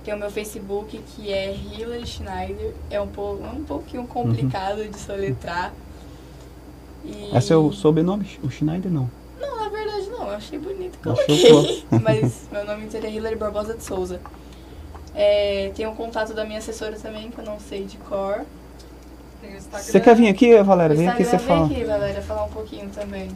Tem 0.06 0.14
o 0.14 0.18
meu 0.18 0.30
Facebook, 0.30 0.96
que 0.98 1.32
é 1.32 1.52
Hilary 1.52 2.06
Schneider, 2.06 2.72
é 2.88 3.00
um, 3.00 3.08
po 3.08 3.40
um 3.42 3.64
pouquinho 3.64 4.06
complicado 4.06 4.88
de 4.88 4.96
soletrar. 5.00 5.72
E... 7.04 7.36
Esse 7.36 7.52
é 7.52 7.56
o 7.56 7.72
sobrenome? 7.72 8.38
O 8.40 8.48
Schneider 8.48 8.88
não. 8.88 9.10
Não, 9.40 9.64
na 9.64 9.68
verdade 9.68 10.08
não, 10.08 10.28
eu 10.28 10.36
achei 10.36 10.60
bonito 10.60 10.96
que 11.00 11.08
eu 11.08 11.12
Achou 11.12 11.26
coloquei. 11.26 11.84
Mas 12.00 12.48
meu 12.52 12.64
nome 12.64 12.84
inteiro 12.84 13.04
é 13.04 13.10
Hilary 13.10 13.34
Barbosa 13.34 13.74
de 13.74 13.82
Souza. 13.82 14.20
É, 15.12 15.72
tem 15.74 15.88
o 15.88 15.92
contato 15.96 16.32
da 16.32 16.44
minha 16.44 16.58
assessora 16.58 16.96
também, 16.96 17.28
que 17.28 17.38
eu 17.40 17.44
não 17.44 17.58
sei 17.58 17.82
de 17.82 17.96
cor. 17.96 18.46
Você 19.72 19.98
quer 19.98 20.14
vir 20.14 20.28
aqui, 20.28 20.62
Valéria? 20.62 20.94
Vem 20.94 21.08
aqui 21.08 21.24
você 21.24 21.36
vem 21.36 21.46
fala. 21.48 21.66
aqui, 21.66 21.82
Valéria, 21.82 22.22
falar 22.22 22.44
um 22.44 22.50
pouquinho 22.50 22.88
também. 22.90 23.28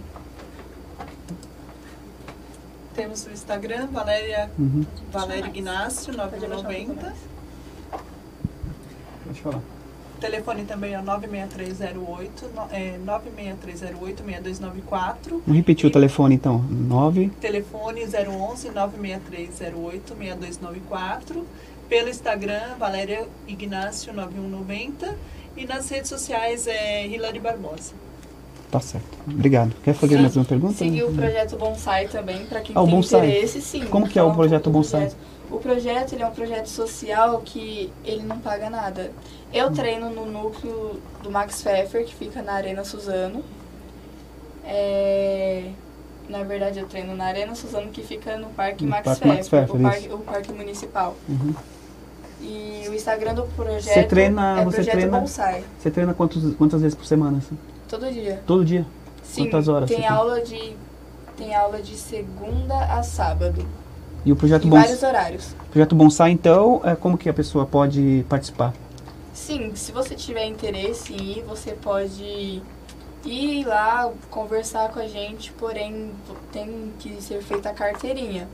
Temos 3.01 3.25
o 3.27 3.31
Instagram, 3.31 3.87
Valéria, 3.87 4.51
Uhum. 4.59 4.85
Valéria 5.11 5.45
pouco 5.45 5.61
990. 5.63 7.03
mais. 7.03 7.17
Pode 9.25 9.41
falar. 9.41 9.57
O 9.59 10.21
telefone 10.21 10.65
também 10.65 10.93
é 10.95 11.01
96308, 11.01 12.49
no- 12.55 12.69
é 12.71 12.99
96308-6294. 12.99 15.41
Vamos 15.47 15.57
repetir 15.57 15.89
o 15.89 15.91
telefone 15.91 16.35
então. 16.35 16.59
9. 16.69 17.31
Telefone 17.41 18.03
011 18.05 18.69
96308 18.71 20.15
6294. 20.15 21.47
Pelo 21.89 22.09
Instagram, 22.11 22.77
Valéria 22.79 23.27
Ignácio 23.49 24.13
9190. 24.13 25.17
E 25.57 25.65
nas 25.67 25.89
redes 25.89 26.11
sociais 26.11 26.67
é 26.67 27.07
Hilary 27.07 27.41
Barbosa. 27.41 27.95
Tá 28.71 28.79
certo. 28.81 29.07
Obrigado. 29.29 29.75
Quer 29.83 29.95
fazer 29.95 30.15
Sim. 30.17 30.23
mais 30.23 30.37
uma 30.37 30.45
pergunta? 30.45 30.75
Seguir 30.75 31.03
o 31.03 31.13
projeto 31.13 31.57
Bonsai 31.57 32.07
também, 32.07 32.47
para 32.47 32.61
quem 32.61 32.77
Ah, 32.77 32.83
tem 32.83 32.91
Bonsai. 32.91 33.29
interesse, 33.29 33.61
sim. 33.61 33.85
Como 33.87 34.09
que 34.09 34.19
é 34.19 34.23
o 34.23 34.29
um 34.29 34.35
projeto 34.35 34.71
Bonsai? 34.71 35.01
projeto. 35.01 35.17
O 35.51 35.59
projeto 35.59 36.13
ele 36.13 36.23
é 36.23 36.27
um 36.27 36.31
projeto 36.31 36.67
social 36.69 37.43
que 37.45 37.93
ele 38.05 38.23
não 38.23 38.39
paga 38.39 38.71
nada. 38.71 39.11
Eu 39.53 39.73
treino 39.73 40.09
no 40.11 40.25
núcleo 40.25 41.01
do 41.23 41.31
Max 41.33 41.61
Pfeffer, 41.63 42.05
que 42.05 42.15
fica 42.15 42.41
na 42.43 42.53
Arena 42.53 42.85
Suzano. 42.85 43.43
É, 44.65 45.65
Na 46.29 46.45
verdade, 46.45 46.79
eu 46.79 46.87
treino 46.87 47.17
na 47.17 47.25
Arena 47.25 47.57
Suzano, 47.57 47.89
que 47.91 48.03
fica 48.03 48.37
no 48.37 48.51
Parque 48.51 48.85
No 48.85 48.91
Max 48.91 49.05
Parque 49.05 49.21
Pfeffer, 49.21 49.35
Max 49.35 49.49
Pfeffer, 49.49 49.77
o, 49.77 49.83
parque, 49.83 50.09
o 50.13 50.19
parque 50.19 50.53
municipal. 50.53 51.17
Uhum. 51.29 51.53
E 52.41 52.85
o 52.89 52.95
Instagram 52.95 53.35
do 53.35 53.43
projeto 53.57 53.83
Você 53.93 54.05
treina- 54.05 54.61
é 54.61 54.65
você 54.65 54.77
Projeto 54.77 54.93
treina- 54.95 55.19
Bonsai. 55.19 55.65
Você 55.77 55.91
treina 55.91 56.15
quantos, 56.15 56.55
quantas 56.55 56.81
vezes 56.83 56.95
por 56.95 57.05
semana? 57.05 57.39
assim? 57.39 57.59
Todo 57.91 58.11
dia. 58.11 58.43
Todo 58.47 58.65
dia? 58.65 58.87
Sim, 59.25 59.45
Quantas 59.47 59.69
horas 59.69 59.89
tem 59.89 59.99
você 59.99 60.03
tem? 60.03 60.11
aula 60.11 60.41
de 60.43 60.77
tem 61.37 61.55
aula 61.55 61.83
de 61.83 61.97
segunda 61.97 62.77
a 62.85 63.03
sábado. 63.03 63.67
E 64.25 64.31
o 64.31 64.37
projeto, 64.37 64.67
Em 64.67 64.71
Bons... 64.71 64.81
vários 64.81 65.03
horários. 65.03 65.55
projeto 65.71 65.95
Bonsai, 65.95 66.31
então, 66.31 66.81
é 66.85 66.95
como 66.95 67.17
que 67.17 67.29
a 67.29 67.33
pessoa 67.35 67.65
pode 67.65 68.25
participar? 68.29 68.75
Sim, 69.33 69.75
se 69.75 69.91
você 69.91 70.15
tiver 70.15 70.45
interesse 70.45 71.15
em 71.15 71.39
ir, 71.39 71.43
você 71.43 71.73
pode 71.73 72.63
ir 73.25 73.65
lá 73.67 74.13
conversar 74.31 74.91
com 74.91 75.01
a 75.01 75.07
gente, 75.07 75.51
porém 75.53 76.11
tem 76.53 76.93
que 76.99 77.21
ser 77.23 77.43
feita 77.43 77.71
a 77.71 77.73
carteirinha. 77.75 78.47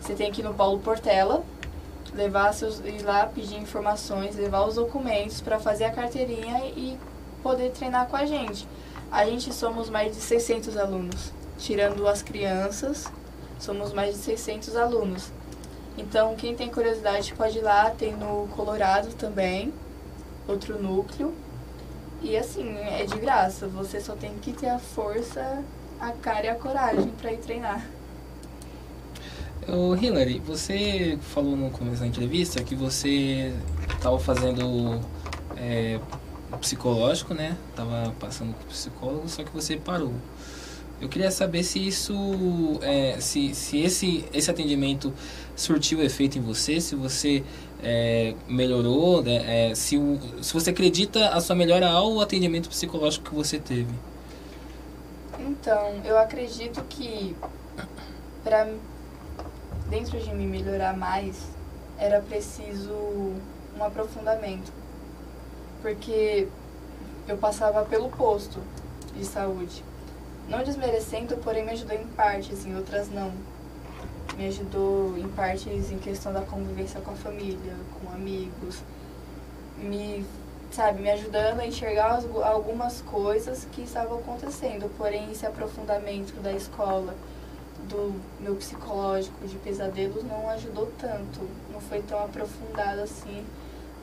Você 0.00 0.14
tem 0.14 0.32
que 0.32 0.40
ir 0.40 0.44
no 0.44 0.54
Paulo 0.54 0.78
Portela, 0.78 1.42
levar 2.14 2.52
seus, 2.54 2.80
ir 2.80 3.02
lá 3.02 3.26
pedir 3.26 3.58
informações, 3.58 4.36
levar 4.36 4.66
os 4.66 4.76
documentos 4.76 5.40
para 5.42 5.58
fazer 5.58 5.84
a 5.84 5.90
carteirinha 5.90 6.64
e 6.74 6.98
poder 7.44 7.70
treinar 7.72 8.06
com 8.06 8.16
a 8.16 8.24
gente. 8.24 8.66
A 9.12 9.26
gente 9.26 9.52
somos 9.52 9.90
mais 9.90 10.16
de 10.16 10.22
600 10.22 10.78
alunos, 10.78 11.30
tirando 11.58 12.08
as 12.08 12.22
crianças, 12.22 13.04
somos 13.60 13.92
mais 13.92 14.14
de 14.14 14.20
600 14.22 14.74
alunos. 14.74 15.30
Então, 15.96 16.34
quem 16.34 16.56
tem 16.56 16.70
curiosidade 16.70 17.34
pode 17.34 17.58
ir 17.58 17.62
lá, 17.62 17.90
tem 17.90 18.16
no 18.16 18.48
Colorado 18.56 19.14
também, 19.14 19.72
outro 20.48 20.82
núcleo. 20.82 21.32
E 22.22 22.36
assim, 22.36 22.76
é 22.78 23.04
de 23.04 23.18
graça, 23.18 23.68
você 23.68 24.00
só 24.00 24.14
tem 24.16 24.32
que 24.38 24.52
ter 24.52 24.70
a 24.70 24.78
força, 24.78 25.62
a 26.00 26.10
cara 26.12 26.46
e 26.46 26.48
a 26.48 26.54
coragem 26.54 27.12
para 27.20 27.30
ir 27.30 27.38
treinar. 27.38 27.86
Ô, 29.68 29.94
Hillary, 29.94 30.40
você 30.40 31.18
falou 31.20 31.54
no 31.54 31.70
começo 31.70 32.00
da 32.00 32.06
entrevista 32.06 32.64
que 32.64 32.74
você 32.74 33.54
estava 33.96 34.18
fazendo 34.18 35.00
é, 35.56 36.00
psicológico, 36.58 37.34
né? 37.34 37.56
Tava 37.74 38.14
passando 38.18 38.54
por 38.54 38.66
psicólogo, 38.66 39.28
só 39.28 39.42
que 39.42 39.50
você 39.50 39.76
parou. 39.76 40.12
Eu 41.00 41.08
queria 41.08 41.30
saber 41.30 41.62
se 41.62 41.86
isso, 41.86 42.14
é, 42.80 43.20
se, 43.20 43.54
se 43.54 43.80
esse, 43.80 44.24
esse 44.32 44.50
atendimento 44.50 45.12
surtiu 45.56 46.02
efeito 46.02 46.38
em 46.38 46.40
você, 46.40 46.80
se 46.80 46.94
você 46.94 47.44
é, 47.82 48.34
melhorou, 48.48 49.22
né? 49.22 49.70
É, 49.70 49.74
se, 49.74 49.98
se 50.40 50.52
você 50.52 50.70
acredita 50.70 51.28
a 51.28 51.40
sua 51.40 51.56
melhora 51.56 51.88
ao 51.88 52.20
atendimento 52.20 52.68
psicológico 52.68 53.30
que 53.30 53.34
você 53.34 53.58
teve. 53.58 53.92
Então, 55.38 56.00
eu 56.04 56.18
acredito 56.18 56.82
que 56.88 57.36
para 58.42 58.68
dentro 59.88 60.18
de 60.18 60.34
mim 60.34 60.46
melhorar 60.46 60.96
mais, 60.96 61.36
era 61.98 62.20
preciso 62.20 62.92
um 63.76 63.84
aprofundamento. 63.84 64.72
Porque 65.84 66.48
eu 67.28 67.36
passava 67.36 67.84
pelo 67.84 68.08
posto 68.08 68.58
de 69.14 69.22
saúde. 69.22 69.84
Não 70.48 70.64
desmerecendo, 70.64 71.36
porém 71.36 71.62
me 71.62 71.72
ajudou 71.72 71.94
em 71.94 72.06
partes, 72.06 72.64
em 72.64 72.74
outras 72.74 73.10
não. 73.10 73.30
Me 74.34 74.46
ajudou 74.46 75.14
em 75.18 75.28
partes 75.28 75.92
em 75.92 75.98
questão 75.98 76.32
da 76.32 76.40
convivência 76.40 77.02
com 77.02 77.10
a 77.10 77.14
família, 77.16 77.74
com 78.00 78.10
amigos. 78.14 78.78
Me, 79.76 80.24
sabe, 80.72 81.02
me 81.02 81.10
ajudando 81.10 81.60
a 81.60 81.66
enxergar 81.66 82.12
as- 82.14 82.24
algumas 82.46 83.02
coisas 83.02 83.66
que 83.70 83.82
estavam 83.82 84.20
acontecendo. 84.20 84.90
Porém, 84.96 85.30
esse 85.32 85.44
aprofundamento 85.44 86.32
da 86.40 86.52
escola, 86.54 87.14
do 87.90 88.18
meu 88.40 88.54
psicológico 88.54 89.46
de 89.46 89.56
pesadelos 89.56 90.24
não 90.24 90.48
ajudou 90.48 90.90
tanto. 90.98 91.46
Não 91.70 91.78
foi 91.82 92.00
tão 92.00 92.24
aprofundado 92.24 93.02
assim. 93.02 93.44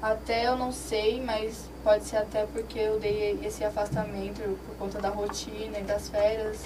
Até 0.01 0.47
eu 0.47 0.57
não 0.57 0.71
sei, 0.71 1.21
mas 1.21 1.69
pode 1.83 2.05
ser 2.05 2.17
até 2.17 2.45
porque 2.47 2.79
eu 2.79 2.99
dei 2.99 3.39
esse 3.43 3.63
afastamento 3.63 4.41
por 4.65 4.75
conta 4.77 4.99
da 4.99 5.09
rotina 5.09 5.77
e 5.77 5.83
das 5.83 6.09
férias 6.09 6.61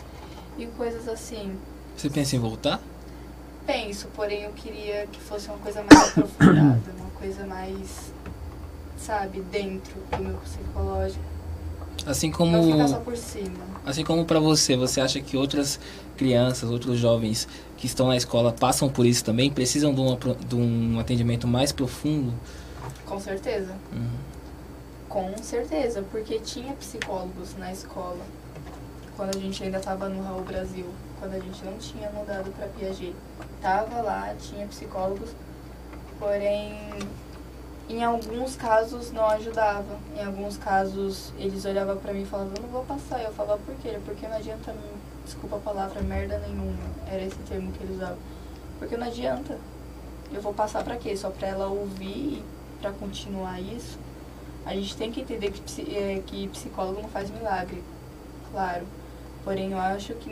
e 0.57 0.65
coisas 0.67 1.07
assim. 1.07 1.57
Você 1.97 2.09
pensa 2.09 2.37
em 2.37 2.39
voltar? 2.39 2.79
Penso, 3.67 4.07
porém 4.15 4.43
eu 4.43 4.51
queria 4.51 5.05
que 5.11 5.19
fosse 5.19 5.49
uma 5.49 5.57
coisa 5.57 5.83
mais 5.83 6.09
aprofundada, 6.09 6.81
uma 6.97 7.09
coisa 7.19 7.45
mais, 7.45 8.13
sabe, 8.97 9.41
dentro 9.51 9.95
do 10.11 10.23
meu 10.23 10.37
psicológico. 10.37 11.35
Assim 12.05 12.31
como 12.31 12.51
Não 12.55 12.71
ficar 12.71 12.87
só 12.87 12.99
por 12.99 13.17
cima. 13.17 13.65
Assim 13.85 14.03
como 14.03 14.23
para 14.23 14.39
você, 14.39 14.77
você 14.77 15.01
acha 15.01 15.19
que 15.19 15.35
outras 15.35 15.79
crianças, 16.15 16.69
outros 16.69 16.99
jovens 16.99 17.47
que 17.75 17.85
estão 17.85 18.07
na 18.07 18.15
escola 18.15 18.53
passam 18.53 18.87
por 18.87 19.05
isso 19.05 19.25
também, 19.25 19.49
precisam 19.49 19.93
de, 19.93 19.99
uma, 19.99 20.17
de 20.17 20.55
um 20.55 20.99
atendimento 20.99 21.47
mais 21.47 21.71
profundo? 21.71 22.33
Com 23.05 23.19
certeza. 23.19 23.73
Uhum. 23.91 24.17
Com 25.07 25.37
certeza, 25.37 26.03
porque 26.11 26.39
tinha 26.39 26.73
psicólogos 26.73 27.55
na 27.57 27.71
escola. 27.71 28.25
Quando 29.15 29.35
a 29.35 29.39
gente 29.39 29.63
ainda 29.63 29.77
estava 29.77 30.09
no 30.09 30.21
Raul 30.21 30.41
Brasil, 30.41 30.87
quando 31.19 31.35
a 31.35 31.39
gente 31.39 31.63
não 31.63 31.77
tinha 31.77 32.09
mudado 32.09 32.51
para 32.51 32.67
Piaget. 32.67 33.15
Tava 33.61 34.01
lá, 34.01 34.35
tinha 34.39 34.67
psicólogos, 34.67 35.29
porém 36.19 36.77
em 37.87 38.03
alguns 38.03 38.55
casos 38.55 39.11
não 39.11 39.25
ajudava. 39.27 39.97
Em 40.15 40.23
alguns 40.25 40.57
casos 40.57 41.31
eles 41.37 41.65
olhavam 41.65 41.97
para 41.97 42.13
mim 42.13 42.23
e 42.23 42.25
falavam, 42.25 42.53
eu 42.55 42.63
não 42.63 42.69
vou 42.69 42.83
passar. 42.83 43.21
Eu 43.21 43.31
falava, 43.31 43.59
por 43.59 43.75
quê? 43.75 43.97
Porque 44.03 44.27
não 44.27 44.35
adianta, 44.35 44.75
desculpa 45.23 45.57
a 45.57 45.59
palavra, 45.59 46.01
merda 46.01 46.37
nenhuma. 46.39 46.83
Era 47.07 47.23
esse 47.23 47.37
termo 47.47 47.71
que 47.71 47.83
eles 47.83 47.95
usavam. 47.97 48.17
Porque 48.79 48.97
não 48.97 49.07
adianta. 49.07 49.57
Eu 50.33 50.41
vou 50.41 50.53
passar 50.53 50.83
pra 50.83 50.97
quê? 50.97 51.15
Só 51.15 51.29
pra 51.29 51.47
ela 51.47 51.67
ouvir 51.67 52.43
e 52.43 52.43
para 52.85 52.91
continuar 52.93 53.59
isso, 53.59 53.97
a 54.63 54.75
gente 54.75 54.95
tem 54.95 55.11
que 55.11 55.21
entender 55.21 55.51
que, 55.51 55.95
é, 55.95 56.21
que 56.23 56.47
psicólogo 56.49 57.01
não 57.01 57.09
faz 57.09 57.31
milagre, 57.31 57.81
claro. 58.51 58.85
Porém, 59.43 59.71
eu 59.71 59.79
acho 59.79 60.13
que 60.15 60.29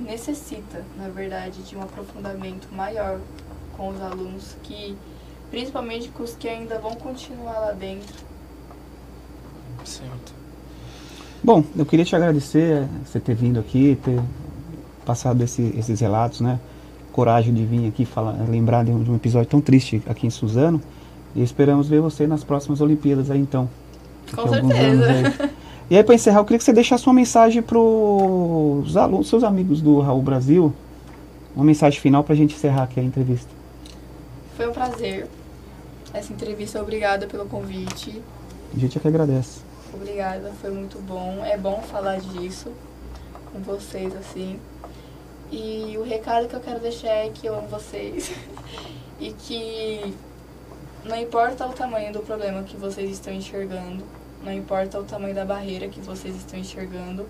necessita, 0.00 0.84
na 0.96 1.08
verdade, 1.08 1.60
de 1.62 1.76
um 1.76 1.82
aprofundamento 1.82 2.68
maior 2.72 3.18
com 3.76 3.88
os 3.88 4.00
alunos, 4.00 4.56
que 4.62 4.96
principalmente 5.50 6.08
com 6.10 6.22
os 6.22 6.36
que 6.36 6.48
ainda 6.48 6.78
vão 6.78 6.94
continuar 6.94 7.58
lá 7.58 7.72
dentro. 7.72 8.14
Certo. 9.84 10.32
Bom, 11.42 11.64
eu 11.76 11.84
queria 11.84 12.04
te 12.04 12.14
agradecer 12.14 12.86
você 13.04 13.18
ter 13.18 13.34
vindo 13.34 13.58
aqui, 13.58 13.98
ter 14.04 14.20
passado 15.04 15.42
esse, 15.42 15.74
esses 15.76 15.98
relatos, 15.98 16.40
né? 16.40 16.60
Coragem 17.10 17.52
de 17.52 17.64
vir 17.64 17.88
aqui 17.88 18.04
falar, 18.04 18.36
lembrar 18.48 18.84
de 18.84 18.92
um, 18.92 19.02
de 19.02 19.10
um, 19.10 19.16
episódio 19.16 19.48
tão 19.48 19.60
triste 19.60 20.00
aqui 20.06 20.28
em 20.28 20.30
Suzano. 20.30 20.80
E 21.34 21.42
esperamos 21.42 21.88
ver 21.88 22.00
você 22.00 22.26
nas 22.26 22.44
próximas 22.44 22.80
Olimpíadas 22.80 23.30
aí 23.30 23.40
então. 23.40 23.68
Com 24.34 24.48
certeza. 24.48 25.06
Aí. 25.10 25.50
E 25.90 25.96
aí, 25.96 26.02
para 26.02 26.14
encerrar, 26.14 26.40
eu 26.40 26.44
queria 26.44 26.58
que 26.58 26.64
você 26.64 26.72
deixasse 26.72 27.06
uma 27.06 27.12
mensagem 27.12 27.60
para 27.60 27.78
os 27.78 28.96
alunos, 28.96 29.28
seus 29.28 29.44
amigos 29.44 29.82
do 29.82 30.00
Raul 30.00 30.22
Brasil. 30.22 30.72
Uma 31.54 31.66
mensagem 31.66 32.00
final 32.00 32.24
para 32.24 32.32
a 32.32 32.36
gente 32.36 32.54
encerrar 32.54 32.84
aqui 32.84 32.98
a 32.98 33.02
entrevista. 33.02 33.50
Foi 34.56 34.68
um 34.68 34.72
prazer. 34.72 35.26
Essa 36.14 36.32
entrevista, 36.32 36.80
obrigada 36.80 37.26
pelo 37.26 37.44
convite. 37.46 38.22
A 38.74 38.78
gente 38.78 38.96
é 38.96 39.00
que 39.00 39.08
agradece. 39.08 39.60
Obrigada, 39.92 40.50
foi 40.60 40.70
muito 40.70 40.98
bom. 41.00 41.44
É 41.44 41.58
bom 41.58 41.82
falar 41.82 42.20
disso 42.20 42.70
com 43.52 43.60
vocês, 43.60 44.14
assim. 44.16 44.58
E 45.50 45.94
o 45.98 46.02
recado 46.02 46.48
que 46.48 46.54
eu 46.54 46.60
quero 46.60 46.80
deixar 46.80 47.10
é 47.10 47.28
que 47.28 47.46
eu 47.46 47.54
amo 47.54 47.68
vocês. 47.68 48.32
e 49.20 49.32
que 49.32 50.14
não 51.04 51.16
importa 51.16 51.66
o 51.66 51.72
tamanho 51.72 52.12
do 52.12 52.20
problema 52.20 52.62
que 52.62 52.76
vocês 52.76 53.10
estão 53.10 53.32
enxergando, 53.32 54.04
não 54.42 54.52
importa 54.52 54.98
o 54.98 55.04
tamanho 55.04 55.34
da 55.34 55.44
barreira 55.44 55.88
que 55.88 56.00
vocês 56.00 56.36
estão 56.36 56.58
enxergando, 56.58 57.26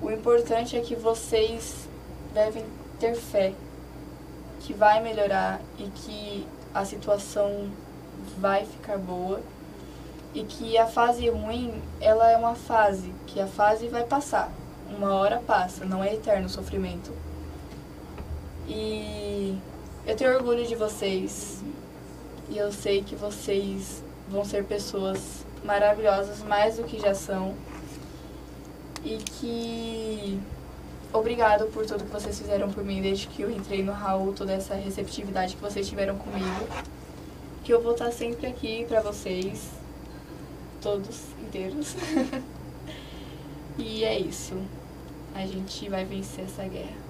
o 0.00 0.10
importante 0.10 0.76
é 0.76 0.80
que 0.80 0.96
vocês 0.96 1.88
devem 2.34 2.64
ter 2.98 3.14
fé 3.14 3.52
que 4.60 4.72
vai 4.72 5.02
melhorar 5.02 5.60
e 5.78 5.84
que 5.84 6.46
a 6.74 6.84
situação 6.84 7.68
vai 8.38 8.64
ficar 8.64 8.96
boa 8.98 9.40
e 10.34 10.44
que 10.44 10.78
a 10.78 10.86
fase 10.86 11.28
ruim, 11.28 11.82
ela 12.00 12.30
é 12.30 12.36
uma 12.36 12.54
fase, 12.54 13.12
que 13.26 13.40
a 13.40 13.46
fase 13.46 13.88
vai 13.88 14.04
passar. 14.04 14.50
Uma 14.88 15.14
hora 15.14 15.42
passa, 15.46 15.84
não 15.84 16.02
é 16.02 16.14
eterno 16.14 16.46
o 16.46 16.50
sofrimento. 16.50 17.12
E 18.66 19.58
eu 20.06 20.16
tenho 20.16 20.34
orgulho 20.34 20.66
de 20.66 20.74
vocês. 20.74 21.62
E 22.50 22.58
eu 22.58 22.72
sei 22.72 23.02
que 23.02 23.14
vocês 23.14 24.02
vão 24.28 24.44
ser 24.44 24.64
pessoas 24.64 25.44
maravilhosas, 25.64 26.42
mais 26.42 26.76
do 26.76 26.84
que 26.84 26.98
já 26.98 27.14
são. 27.14 27.54
E 29.04 29.16
que 29.16 30.40
obrigado 31.12 31.66
por 31.66 31.84
tudo 31.86 32.04
que 32.04 32.10
vocês 32.10 32.38
fizeram 32.38 32.70
por 32.70 32.84
mim 32.84 33.02
desde 33.02 33.26
que 33.26 33.42
eu 33.42 33.50
entrei 33.50 33.82
no 33.82 33.92
Raul, 33.92 34.32
toda 34.32 34.52
essa 34.52 34.74
receptividade 34.74 35.56
que 35.56 35.62
vocês 35.62 35.88
tiveram 35.88 36.16
comigo. 36.16 36.66
Que 37.64 37.72
eu 37.72 37.82
vou 37.82 37.92
estar 37.92 38.10
sempre 38.10 38.46
aqui 38.46 38.84
para 38.88 39.00
vocês, 39.00 39.70
todos 40.80 41.20
inteiros. 41.40 41.94
e 43.78 44.04
é 44.04 44.18
isso. 44.18 44.54
A 45.34 45.46
gente 45.46 45.88
vai 45.88 46.04
vencer 46.04 46.44
essa 46.44 46.64
guerra. 46.64 47.02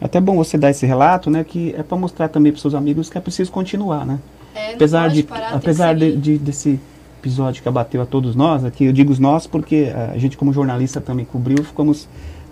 É 0.00 0.06
até 0.06 0.20
bom 0.20 0.36
você 0.36 0.56
dar 0.56 0.70
esse 0.70 0.86
relato, 0.86 1.28
né, 1.28 1.42
que 1.42 1.74
é 1.74 1.82
para 1.82 1.96
mostrar 1.96 2.28
também 2.28 2.52
para 2.52 2.60
seus 2.60 2.74
amigos 2.74 3.10
que 3.10 3.18
é 3.18 3.20
preciso 3.20 3.50
continuar, 3.50 4.06
né? 4.06 4.18
É, 4.58 4.74
apesar 4.74 5.08
de 5.08 5.22
parar, 5.22 5.54
apesar 5.54 5.94
de, 5.94 6.16
de, 6.16 6.38
desse 6.38 6.80
episódio 7.20 7.62
que 7.62 7.68
abateu 7.68 8.02
a 8.02 8.06
todos 8.06 8.34
nós, 8.34 8.64
aqui 8.64 8.84
eu 8.84 8.92
digo 8.92 9.12
os 9.12 9.18
nós 9.18 9.46
porque 9.46 9.92
a 10.12 10.18
gente 10.18 10.36
como 10.36 10.52
jornalista 10.52 11.00
também 11.00 11.24
cobriu, 11.24 11.62
ficamos 11.62 12.08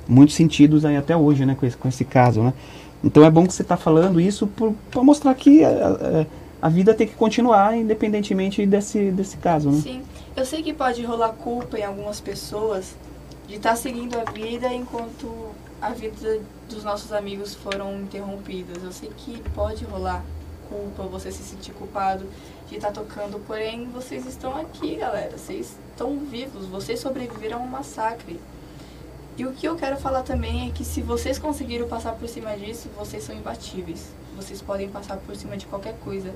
muito 0.08 0.32
sentidos 0.32 0.84
aí 0.84 0.96
até 0.96 1.16
hoje, 1.16 1.44
né, 1.44 1.56
com 1.58 1.66
esse, 1.66 1.76
com 1.76 1.88
esse 1.88 2.04
caso, 2.04 2.42
né? 2.42 2.52
Então 3.02 3.24
é 3.24 3.30
bom 3.30 3.46
que 3.46 3.52
você 3.52 3.62
está 3.62 3.76
falando 3.76 4.20
isso 4.20 4.46
para 4.90 5.02
mostrar 5.02 5.34
que 5.34 5.64
a, 5.64 6.26
a, 6.62 6.66
a, 6.66 6.68
vida 6.68 6.94
tem 6.94 7.06
que 7.06 7.14
continuar 7.14 7.76
independentemente 7.76 8.64
desse, 8.66 9.10
desse 9.10 9.36
caso, 9.36 9.70
né? 9.70 9.80
Sim, 9.80 10.02
eu 10.36 10.44
sei 10.44 10.62
que 10.62 10.72
pode 10.72 11.04
rolar 11.04 11.30
culpa 11.30 11.78
em 11.78 11.84
algumas 11.84 12.20
pessoas 12.20 12.96
de 13.46 13.56
estar 13.56 13.70
tá 13.70 13.76
seguindo 13.76 14.16
a 14.18 14.30
vida 14.30 14.72
enquanto 14.72 15.30
a 15.80 15.90
vida 15.90 16.40
dos 16.68 16.82
nossos 16.82 17.12
amigos 17.12 17.54
foram 17.54 18.00
interrompidas. 18.00 18.82
Eu 18.82 18.92
sei 18.92 19.10
que 19.16 19.42
pode 19.54 19.84
rolar 19.84 20.24
culpa, 20.68 21.02
você 21.04 21.30
se 21.30 21.42
sentir 21.42 21.72
culpado 21.72 22.26
de 22.68 22.76
estar 22.76 22.88
tá 22.88 23.00
tocando, 23.00 23.38
porém 23.46 23.86
vocês 23.86 24.26
estão 24.26 24.56
aqui, 24.56 24.96
galera. 24.96 25.36
Vocês 25.36 25.76
estão 25.90 26.18
vivos, 26.18 26.66
vocês 26.66 27.00
sobreviveram 27.00 27.58
a 27.58 27.62
um 27.62 27.66
massacre. 27.66 28.40
E 29.36 29.44
o 29.44 29.52
que 29.52 29.68
eu 29.68 29.76
quero 29.76 29.96
falar 29.98 30.22
também 30.22 30.68
é 30.68 30.72
que 30.72 30.84
se 30.84 31.02
vocês 31.02 31.38
conseguiram 31.38 31.86
passar 31.86 32.12
por 32.12 32.28
cima 32.28 32.56
disso, 32.56 32.88
vocês 32.96 33.22
são 33.22 33.36
imbatíveis. 33.36 34.10
Vocês 34.34 34.62
podem 34.62 34.88
passar 34.88 35.16
por 35.18 35.36
cima 35.36 35.56
de 35.56 35.66
qualquer 35.66 35.94
coisa. 35.98 36.32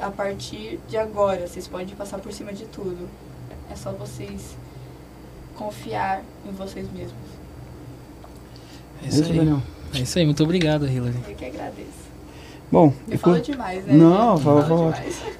A 0.00 0.10
partir 0.10 0.80
de 0.88 0.96
agora, 0.96 1.46
vocês 1.46 1.68
podem 1.68 1.94
passar 1.94 2.18
por 2.18 2.32
cima 2.32 2.52
de 2.52 2.64
tudo. 2.66 3.08
É 3.70 3.76
só 3.76 3.92
vocês 3.92 4.56
confiar 5.54 6.22
em 6.46 6.52
vocês 6.52 6.90
mesmos. 6.90 7.12
É 9.04 9.08
isso 9.08 9.24
aí. 9.24 9.62
É 9.94 9.98
isso 9.98 10.18
aí. 10.18 10.24
Muito 10.24 10.42
obrigado, 10.42 10.88
Hilary. 10.88 11.16
Eu 11.28 11.34
que 11.34 11.44
agradeço. 11.44 12.11
Bom, 12.72 12.90
falo 13.18 13.38
demais, 13.38 13.84
né? 13.84 13.92
Não, 13.92 14.38
falo, 14.38 14.62
falo 14.62 14.94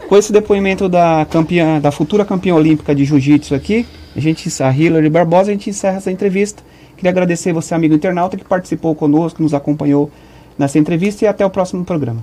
com 0.07 0.17
esse 0.19 0.31
depoimento 0.31 0.87
da 0.87 1.27
campeã, 1.31 1.81
da 1.81 1.91
futura 1.91 2.27
campeã 2.27 2.55
olímpica 2.55 2.95
de 2.95 3.07
jiu-jitsu 3.07 3.55
aqui, 3.55 3.87
a 4.15 4.21
gente, 4.21 4.63
a 4.63 4.71
Hilary 4.71 5.09
Barbosa, 5.09 5.51
a 5.51 5.55
gente 5.55 5.71
encerra 5.71 5.97
essa 5.97 6.13
entrevista. 6.13 6.63
Queria 6.95 7.11
agradecer 7.11 7.51
você, 7.55 7.75
amigo 7.75 7.95
internauta, 7.95 8.37
que 8.37 8.45
participou 8.45 8.95
conosco, 8.95 9.43
nos 9.43 9.55
acompanhou 9.55 10.11
nessa 10.59 10.79
entrevista 10.79 11.25
e 11.25 11.27
até 11.27 11.45
o 11.47 11.49
próximo 11.49 11.83
programa. 11.87 12.23